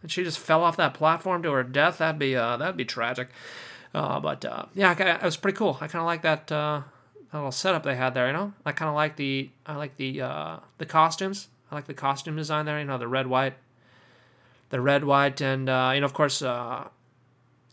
and 0.02 0.11
she 0.11 0.24
just 0.24 0.38
fell 0.38 0.62
off 0.62 0.76
that 0.76 0.94
platform 0.94 1.42
to 1.42 1.52
her 1.52 1.62
death? 1.62 1.98
That'd 1.98 2.18
be 2.18 2.37
uh, 2.37 2.56
that'd 2.56 2.76
be 2.76 2.84
tragic. 2.84 3.28
Uh, 3.94 4.20
but 4.20 4.44
uh, 4.44 4.66
yeah, 4.74 4.92
it 4.98 5.22
was 5.22 5.37
pretty 5.37 5.56
cool. 5.56 5.78
I 5.80 5.87
kind 5.87 6.02
of 6.02 6.06
like 6.06 6.22
that, 6.22 6.52
uh, 6.52 6.82
that 7.32 7.38
little 7.38 7.50
setup 7.50 7.82
they 7.82 7.96
had 7.96 8.14
there. 8.14 8.26
You 8.26 8.32
know, 8.34 8.52
I 8.66 8.72
kind 8.72 8.88
of 8.88 8.94
like 8.94 9.16
the 9.16 9.50
I 9.66 9.76
like 9.76 9.96
the 9.96 10.22
uh, 10.22 10.58
the 10.78 10.87
costumes. 10.87 11.48
I 11.70 11.74
like 11.74 11.87
the 11.87 11.94
costume 11.94 12.37
design 12.37 12.66
there. 12.66 12.78
You 12.78 12.84
know, 12.84 12.98
the 12.98 13.08
red 13.08 13.26
white, 13.26 13.54
the 14.70 14.80
red 14.80 15.04
white, 15.04 15.40
and 15.40 15.68
uh, 15.68 15.92
you 15.94 16.00
know, 16.00 16.06
of 16.06 16.14
course, 16.14 16.42
uh, 16.42 16.88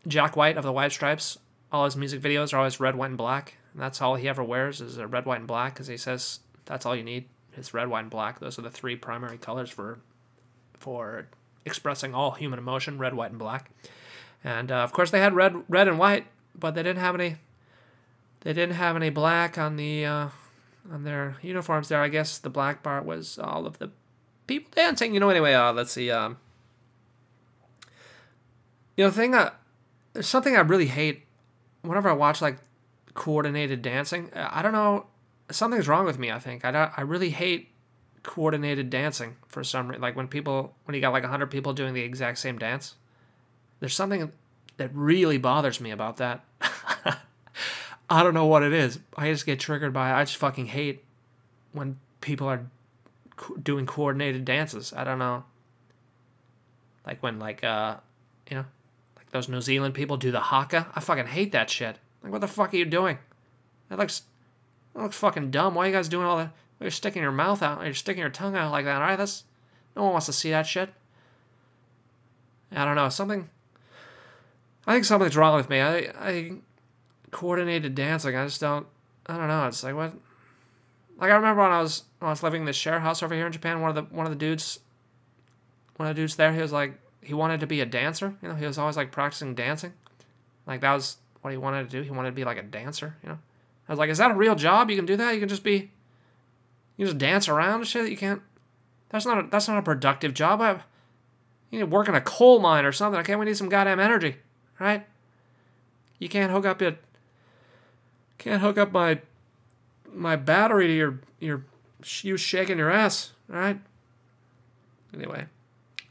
Jack 0.08 0.36
White 0.36 0.58
of 0.58 0.64
the 0.64 0.72
White 0.72 0.92
Stripes 0.92 1.38
all 1.76 1.86
his 1.86 1.98
music 1.98 2.22
videos 2.22 2.54
are 2.54 2.58
always 2.58 2.80
red, 2.80 2.96
white, 2.96 3.10
and 3.10 3.18
black. 3.18 3.56
And 3.74 3.82
that's 3.82 4.02
all 4.02 4.16
he 4.16 4.30
ever 4.30 4.44
wears 4.44 4.82
is 4.82 4.98
a 4.98 5.08
red, 5.08 5.26
white, 5.26 5.40
and 5.40 5.48
black 5.48 5.74
because 5.74 5.88
he 5.88 5.98
says 5.98 6.40
that's 6.66 6.86
all 6.86 6.96
you 6.96 7.04
need 7.04 7.26
is 7.58 7.74
red, 7.74 7.90
white, 7.90 8.02
and 8.02 8.10
black. 8.10 8.40
Those 8.40 8.58
are 8.58 8.64
the 8.64 8.72
three 8.72 8.96
primary 8.96 9.38
colors 9.38 9.70
for 9.70 10.00
for 10.74 11.28
expressing 11.66 12.14
all 12.14 12.32
human 12.32 12.60
emotion: 12.60 12.98
red, 12.98 13.14
white, 13.14 13.32
and 13.32 13.40
black. 13.40 13.72
And 14.44 14.72
uh, 14.72 14.78
of 14.78 14.94
course, 14.94 15.12
they 15.12 15.20
had 15.20 15.36
red, 15.36 15.56
red, 15.68 15.88
and 15.88 15.98
white, 15.98 16.28
but 16.58 16.76
they 16.76 16.84
didn't 16.84 17.00
have 17.00 17.16
any. 17.16 17.38
They 18.42 18.54
didn't 18.54 18.76
have 18.76 18.96
any 18.96 19.10
black 19.10 19.58
on 19.58 19.76
the 19.76 20.06
uh, 20.06 20.28
on 20.92 21.04
their 21.04 21.38
uniforms. 21.42 21.90
There, 21.90 22.02
I 22.02 22.10
guess 22.10 22.38
the 22.38 22.50
black 22.50 22.84
part 22.84 23.06
was 23.06 23.40
all 23.40 23.66
of 23.66 23.80
the 23.80 23.92
people 24.48 24.72
dancing. 24.76 25.14
You 25.14 25.20
know. 25.20 25.30
Anyway, 25.30 25.54
uh, 25.54 25.74
let's 25.74 25.92
see. 25.92 26.12
Um, 26.12 26.38
you 28.96 29.04
know, 29.04 29.10
the 29.10 29.16
thing 29.16 29.32
that 29.32 29.60
there's 30.14 30.28
something 30.28 30.56
I 30.56 30.62
really 30.62 30.88
hate 30.88 31.24
whenever 31.82 32.10
I 32.10 32.14
watch 32.14 32.42
like 32.42 32.58
coordinated 33.14 33.82
dancing, 33.82 34.32
I 34.36 34.62
don't 34.62 34.74
know, 34.74 35.08
something's 35.52 35.88
wrong 35.88 36.06
with 36.06 36.20
me. 36.20 36.32
I 36.32 36.40
think 36.40 36.66
I 36.66 36.72
don't, 36.72 36.92
I 36.98 37.02
really 37.02 37.30
hate 37.30 37.70
coordinated 38.26 38.90
dancing 38.90 39.36
for 39.48 39.64
some 39.64 39.88
reason. 39.88 40.02
Like 40.02 40.16
when 40.16 40.28
people 40.28 40.74
when 40.86 40.96
you 40.96 41.02
got 41.02 41.14
like 41.14 41.24
hundred 41.24 41.52
people 41.52 41.74
doing 41.74 41.94
the 41.94 42.02
exact 42.02 42.40
same 42.40 42.58
dance, 42.58 42.96
there's 43.80 43.94
something 43.94 44.32
that 44.78 44.90
really 44.94 45.38
bothers 45.38 45.80
me 45.80 45.92
about 45.92 46.18
that. 46.18 46.44
I 48.10 48.24
don't 48.24 48.34
know 48.34 48.46
what 48.46 48.64
it 48.64 48.74
is. 48.74 49.00
I 49.16 49.32
just 49.32 49.46
get 49.46 49.60
triggered 49.60 49.94
by 49.94 50.12
it. 50.12 50.14
I 50.16 50.24
just 50.24 50.38
fucking 50.38 50.68
hate 50.68 51.04
when 51.72 51.98
people 52.22 52.48
are 52.48 52.66
co- 53.36 53.56
doing 53.56 53.86
coordinated 53.86 54.44
dances. 54.44 54.92
I 54.94 55.04
don't 55.04 55.20
know. 55.20 55.44
Like 57.06 57.22
when 57.22 57.40
like 57.40 57.64
uh 57.64 57.98
you 58.50 58.58
know 58.58 58.66
like 59.18 59.30
those 59.30 59.48
New 59.48 59.62
Zealand 59.62 59.94
people 59.94 60.18
do 60.18 60.32
the 60.32 60.40
haka. 60.40 60.88
I 60.96 61.00
fucking 61.00 61.28
hate 61.28 61.52
that 61.52 61.70
shit. 61.70 61.98
Like, 62.24 62.32
what 62.32 62.42
the 62.42 62.48
fuck 62.48 62.74
are 62.74 62.78
you 62.78 62.86
doing? 62.86 63.20
That 63.90 64.00
looks, 64.00 64.24
that 64.96 65.04
looks 65.04 65.16
fucking 65.16 65.52
dumb. 65.52 65.76
Why 65.76 65.86
are 65.86 65.88
you 65.90 65.94
guys 65.94 66.10
doing 66.10 66.26
all 66.26 66.38
that? 66.38 66.52
You're 66.80 66.92
sticking 66.92 67.22
your 67.22 67.32
mouth 67.32 67.64
out. 67.64 67.84
You're 67.84 67.94
sticking 67.94 68.22
your 68.22 68.30
tongue 68.30 68.56
out 68.56 68.72
like 68.72 68.86
that. 68.86 69.02
All 69.02 69.08
right, 69.08 69.16
that's 69.16 69.44
no 69.96 70.04
one 70.04 70.12
wants 70.12 70.26
to 70.28 70.34
see 70.34 70.52
that 70.52 70.68
shit. 70.68 70.94
I 72.72 72.84
don't 72.84 72.96
know 72.96 73.10
something. 73.10 73.50
I 74.86 74.94
think 74.94 75.06
something's 75.06 75.38
wrong 75.38 75.56
with 75.56 75.70
me. 75.70 75.82
I 75.82 76.12
I 76.20 76.52
coordinated 77.32 77.96
dancing. 77.96 78.36
I 78.36 78.46
just 78.46 78.62
don't. 78.62 78.86
I 79.26 79.38
don't 79.38 79.48
know. 79.48 79.68
It's 79.68 79.84
like 79.84 79.96
what. 79.96 80.14
Like 81.18 81.32
I 81.32 81.36
remember 81.36 81.62
when 81.62 81.72
I 81.72 81.82
was 81.82 82.04
when 82.20 82.28
I 82.28 82.32
was 82.32 82.44
living 82.44 82.62
in 82.64 82.66
this 82.66 82.76
share 82.76 83.00
house 83.00 83.24
over 83.24 83.34
here 83.34 83.46
in 83.46 83.54
Japan. 83.54 83.82
One 83.82 83.90
of 83.90 83.96
the 83.96 84.16
one 84.16 84.26
of 84.26 84.32
the 84.32 84.38
dudes. 84.38 84.80
One 85.96 86.10
of 86.10 86.16
the 86.16 86.22
dudes 86.22 86.36
there. 86.36 86.52
He 86.54 86.62
was 86.62 86.74
like, 86.74 87.00
he 87.22 87.34
wanted 87.34 87.62
to 87.62 87.68
be 87.68 87.80
a 87.80 87.86
dancer. 87.86 88.36
You 88.42 88.50
know, 88.50 88.56
he 88.56 88.66
was 88.66 88.78
always 88.78 88.98
like 88.98 89.14
practicing 89.14 89.56
dancing. 89.56 89.94
Like 90.68 90.82
that 90.82 90.94
was 90.94 91.18
what 91.42 91.52
he 91.52 91.58
wanted 91.58 91.90
to 91.90 91.98
do. 91.98 92.02
He 92.02 92.12
wanted 92.12 92.30
to 92.30 92.36
be 92.36 92.44
like 92.44 92.58
a 92.58 92.64
dancer. 92.64 93.16
You 93.24 93.30
know, 93.30 93.40
I 93.88 93.92
was 93.92 94.00
like, 94.00 94.10
is 94.10 94.18
that 94.18 94.32
a 94.32 94.34
real 94.34 94.56
job? 94.56 94.90
You 94.90 94.96
can 94.96 95.06
do 95.06 95.16
that? 95.16 95.34
You 95.34 95.40
can 95.40 95.48
just 95.48 95.64
be, 95.64 95.92
you 96.98 97.06
just 97.06 97.18
dance 97.18 97.48
around 97.48 97.82
and 97.82 97.88
shit. 97.88 98.04
That 98.04 98.12
you 98.12 98.18
can't. 98.18 98.42
That's 99.10 99.26
not 99.26 99.46
a, 99.46 99.48
that's 99.50 99.68
not 99.68 99.78
a 99.78 99.82
productive 99.82 100.34
job. 100.34 100.62
I, 100.62 100.72
you 101.70 101.80
need 101.80 101.80
to 101.80 101.86
work 101.86 102.08
in 102.08 102.16
a 102.16 102.22
coal 102.22 102.60
mine 102.60 102.86
or 102.86 102.92
something. 102.92 103.20
Okay, 103.22 103.36
we 103.36 103.46
need 103.46 103.58
some 103.58 103.70
goddamn 103.70 104.00
energy. 104.00 104.38
right? 104.80 105.06
You 106.20 106.30
can't 106.30 106.52
hook 106.52 106.66
up 106.66 106.82
your 106.82 106.96
can't 108.38 108.62
hook 108.62 108.78
up 108.78 108.92
my 108.92 109.20
my 110.14 110.36
battery 110.36 110.88
to 110.88 110.94
your 110.94 111.20
your 111.40 111.66
you 112.22 112.38
shaking 112.38 112.78
your 112.78 112.92
ass, 112.92 113.32
right? 113.48 113.80
Anyway, 115.14 115.46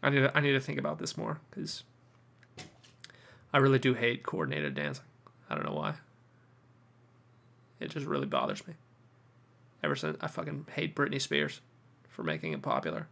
I 0.03 0.11
need 0.11 0.21
to, 0.21 0.37
I 0.37 0.41
need 0.41 0.53
to 0.53 0.61
think 0.61 0.79
about 0.79 0.99
this 0.99 1.17
more 1.17 1.41
because 1.51 1.85
I 3.53 3.59
really 3.59 3.79
do 3.79 3.95
hate 3.95 4.23
coordinated 4.23 4.75
dancing. 4.75 5.05
I 5.49 5.55
don't 5.55 5.65
know 5.65 5.75
why. 5.75 5.95
It 7.81 7.91
just 7.91 8.07
really 8.07 8.27
bothers 8.27 8.67
me. 8.67 8.75
Ever 9.85 9.95
since 9.95 10.17
I 10.23 10.29
fucking 10.29 10.67
hate 10.75 10.97
Britney 10.97 11.21
Spears 11.21 11.61
for 12.09 12.23
making 12.23 12.55
it 12.55 12.63
popular. 12.63 13.07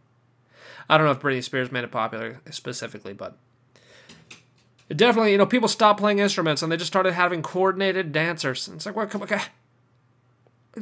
I 0.89 0.97
don't 0.97 1.05
know 1.05 1.11
if 1.11 1.19
Britney 1.19 1.43
Spears 1.43 1.71
made 1.71 1.83
it 1.83 1.91
popular 1.91 2.41
specifically, 2.49 3.13
but 3.13 3.37
it 4.89 4.97
definitely, 4.97 5.33
you 5.33 5.37
know, 5.37 5.45
people 5.45 5.67
stopped 5.67 5.99
playing 5.99 6.17
instruments 6.17 6.63
and 6.63 6.71
they 6.71 6.77
just 6.77 6.91
started 6.91 7.13
having 7.13 7.43
coordinated 7.43 8.11
dancers. 8.11 8.67
And 8.67 8.77
it's 8.77 8.87
like, 8.87 8.95
what? 8.95 9.11
Come 9.11 9.21
on, 9.21 9.27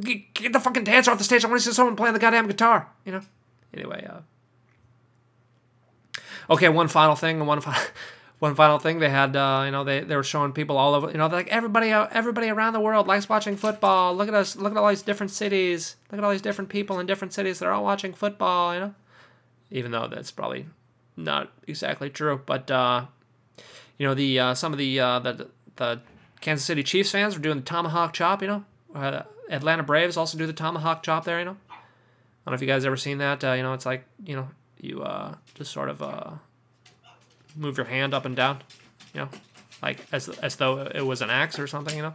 get, 0.00 0.34
get 0.34 0.52
the 0.54 0.60
fucking 0.60 0.84
dancer 0.84 1.10
off 1.10 1.18
the 1.18 1.24
stage. 1.24 1.44
I 1.44 1.48
want 1.48 1.60
to 1.60 1.68
see 1.68 1.74
someone 1.74 1.94
playing 1.94 2.14
the 2.14 2.20
goddamn 2.20 2.46
guitar. 2.46 2.88
You 3.04 3.12
know. 3.12 3.22
Anyway, 3.74 4.08
uh, 4.08 4.20
okay. 6.48 6.70
One 6.70 6.88
final 6.88 7.16
thing. 7.16 7.44
One 7.44 7.60
final. 7.60 7.82
One 8.42 8.56
final 8.56 8.80
thing, 8.80 8.98
they 8.98 9.08
had, 9.08 9.36
uh, 9.36 9.62
you 9.66 9.70
know, 9.70 9.84
they, 9.84 10.00
they 10.00 10.16
were 10.16 10.24
showing 10.24 10.50
people 10.50 10.76
all 10.76 10.94
over, 10.94 11.08
you 11.12 11.16
know, 11.16 11.28
like 11.28 11.46
everybody, 11.46 11.92
uh, 11.92 12.08
everybody 12.10 12.48
around 12.48 12.72
the 12.72 12.80
world 12.80 13.06
likes 13.06 13.28
watching 13.28 13.56
football. 13.56 14.16
Look 14.16 14.26
at 14.26 14.34
us, 14.34 14.56
look 14.56 14.72
at 14.72 14.76
all 14.76 14.88
these 14.88 15.02
different 15.02 15.30
cities. 15.30 15.94
Look 16.10 16.18
at 16.18 16.24
all 16.24 16.32
these 16.32 16.42
different 16.42 16.68
people 16.68 16.98
in 16.98 17.06
different 17.06 17.32
cities. 17.32 17.60
They're 17.60 17.70
all 17.70 17.84
watching 17.84 18.12
football, 18.12 18.74
you 18.74 18.80
know, 18.80 18.94
even 19.70 19.92
though 19.92 20.08
that's 20.08 20.32
probably 20.32 20.66
not 21.16 21.52
exactly 21.68 22.10
true. 22.10 22.42
But 22.44 22.68
uh, 22.68 23.06
you 23.96 24.08
know, 24.08 24.14
the 24.14 24.40
uh, 24.40 24.54
some 24.54 24.72
of 24.72 24.78
the 24.80 24.98
uh, 24.98 25.20
the 25.20 25.48
the 25.76 26.00
Kansas 26.40 26.66
City 26.66 26.82
Chiefs 26.82 27.12
fans 27.12 27.36
were 27.36 27.42
doing 27.42 27.58
the 27.58 27.62
tomahawk 27.62 28.12
chop. 28.12 28.42
You 28.42 28.48
know, 28.48 28.64
uh, 28.92 29.22
Atlanta 29.50 29.84
Braves 29.84 30.16
also 30.16 30.36
do 30.36 30.48
the 30.48 30.52
tomahawk 30.52 31.04
chop 31.04 31.24
there. 31.24 31.38
You 31.38 31.44
know, 31.44 31.56
I 31.70 31.74
don't 32.44 32.50
know 32.50 32.54
if 32.54 32.60
you 32.60 32.66
guys 32.66 32.84
ever 32.84 32.96
seen 32.96 33.18
that. 33.18 33.40
You 33.44 33.62
know, 33.62 33.72
it's 33.72 33.86
like 33.86 34.04
you 34.26 34.34
know 34.34 34.48
you 34.80 35.06
just 35.54 35.70
sort 35.70 35.88
of 35.88 36.02
move 37.56 37.76
your 37.76 37.86
hand 37.86 38.14
up 38.14 38.24
and 38.24 38.36
down. 38.36 38.62
You 39.14 39.20
know, 39.22 39.28
like 39.82 39.98
as 40.12 40.28
as 40.28 40.56
though 40.56 40.90
it 40.94 41.04
was 41.04 41.22
an 41.22 41.30
axe 41.30 41.58
or 41.58 41.66
something. 41.66 41.96
You 41.96 42.02
know. 42.02 42.14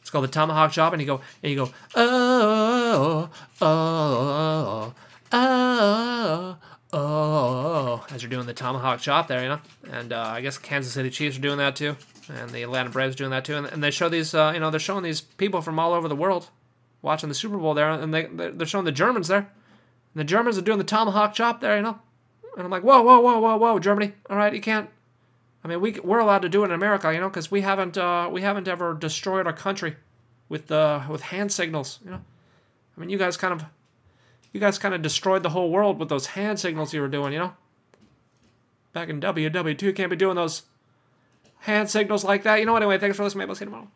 It's 0.00 0.10
called 0.10 0.24
the 0.24 0.28
tomahawk 0.28 0.72
chop, 0.72 0.92
and 0.92 1.00
you 1.00 1.06
go 1.06 1.20
and 1.42 1.52
you 1.52 1.56
go 1.56 1.70
oh 1.94 3.30
oh 3.60 4.94
oh 5.30 6.56
oh 6.58 6.58
oh 6.92 8.06
as 8.10 8.22
you're 8.22 8.30
doing 8.30 8.46
the 8.46 8.52
tomahawk 8.52 9.00
chop 9.00 9.28
there, 9.28 9.44
you 9.44 9.48
know. 9.48 9.60
And 9.92 10.12
uh, 10.12 10.20
I 10.20 10.40
guess 10.40 10.58
Kansas 10.58 10.92
City 10.92 11.08
Chiefs 11.08 11.38
are 11.38 11.40
doing 11.40 11.58
that 11.58 11.76
too, 11.76 11.96
and 12.28 12.50
the 12.50 12.62
Atlanta 12.64 12.90
Braves 12.90 13.14
are 13.14 13.18
doing 13.18 13.30
that 13.30 13.44
too. 13.44 13.54
And, 13.54 13.66
and 13.66 13.82
they 13.82 13.92
show 13.92 14.08
these, 14.08 14.34
uh, 14.34 14.50
you 14.52 14.58
know, 14.58 14.70
they're 14.70 14.80
showing 14.80 15.04
these 15.04 15.20
people 15.20 15.62
from 15.62 15.78
all 15.78 15.92
over 15.92 16.08
the 16.08 16.16
world 16.16 16.50
watching 17.00 17.28
the 17.28 17.34
Super 17.34 17.56
Bowl 17.56 17.74
there, 17.74 17.88
and 17.88 18.12
they 18.12 18.24
they're 18.24 18.66
showing 18.66 18.84
the 18.84 18.90
Germans 18.90 19.28
there, 19.28 19.38
and 19.38 19.46
the 20.16 20.24
Germans 20.24 20.58
are 20.58 20.62
doing 20.62 20.78
the 20.78 20.84
tomahawk 20.84 21.32
chop 21.32 21.60
there, 21.60 21.76
you 21.76 21.82
know. 21.82 22.00
And 22.56 22.64
I'm 22.64 22.70
like, 22.70 22.82
whoa, 22.82 23.02
whoa, 23.02 23.20
whoa, 23.20 23.38
whoa, 23.38 23.56
whoa, 23.56 23.78
Germany, 23.78 24.12
all 24.28 24.36
right, 24.36 24.52
you 24.54 24.60
can't. 24.60 24.90
I 25.64 25.68
mean, 25.68 25.80
we 25.80 25.92
we're 26.02 26.18
allowed 26.18 26.42
to 26.42 26.48
do 26.48 26.62
it 26.62 26.66
in 26.66 26.72
America, 26.72 27.12
you 27.12 27.20
know, 27.20 27.28
because 27.28 27.50
we 27.50 27.60
haven't 27.60 27.96
uh, 27.96 28.28
we 28.30 28.42
haven't 28.42 28.68
ever 28.68 28.94
destroyed 28.94 29.46
our 29.46 29.52
country 29.52 29.96
with 30.48 30.70
uh, 30.70 31.02
with 31.08 31.22
hand 31.22 31.52
signals, 31.52 32.00
you 32.04 32.10
know. 32.10 32.20
I 32.96 33.00
mean, 33.00 33.10
you 33.10 33.18
guys 33.18 33.36
kind 33.36 33.54
of 33.54 33.64
you 34.52 34.60
guys 34.60 34.78
kind 34.78 34.94
of 34.94 35.02
destroyed 35.02 35.42
the 35.42 35.50
whole 35.50 35.70
world 35.70 35.98
with 35.98 36.08
those 36.08 36.26
hand 36.26 36.58
signals 36.58 36.92
you 36.92 37.00
were 37.00 37.08
doing, 37.08 37.32
you 37.32 37.38
know. 37.38 37.54
Back 38.92 39.08
in 39.08 39.20
WW2, 39.20 39.82
you 39.82 39.92
can't 39.92 40.10
be 40.10 40.16
doing 40.16 40.36
those 40.36 40.64
hand 41.60 41.88
signals 41.88 42.24
like 42.24 42.42
that. 42.42 42.58
You 42.58 42.66
know. 42.66 42.76
Anyway, 42.76 42.98
thanks 42.98 43.16
for 43.16 43.22
listening. 43.22 43.40
Maybe 43.40 43.50
I'll 43.50 43.54
see 43.54 43.64
you 43.64 43.70
tomorrow. 43.70 43.88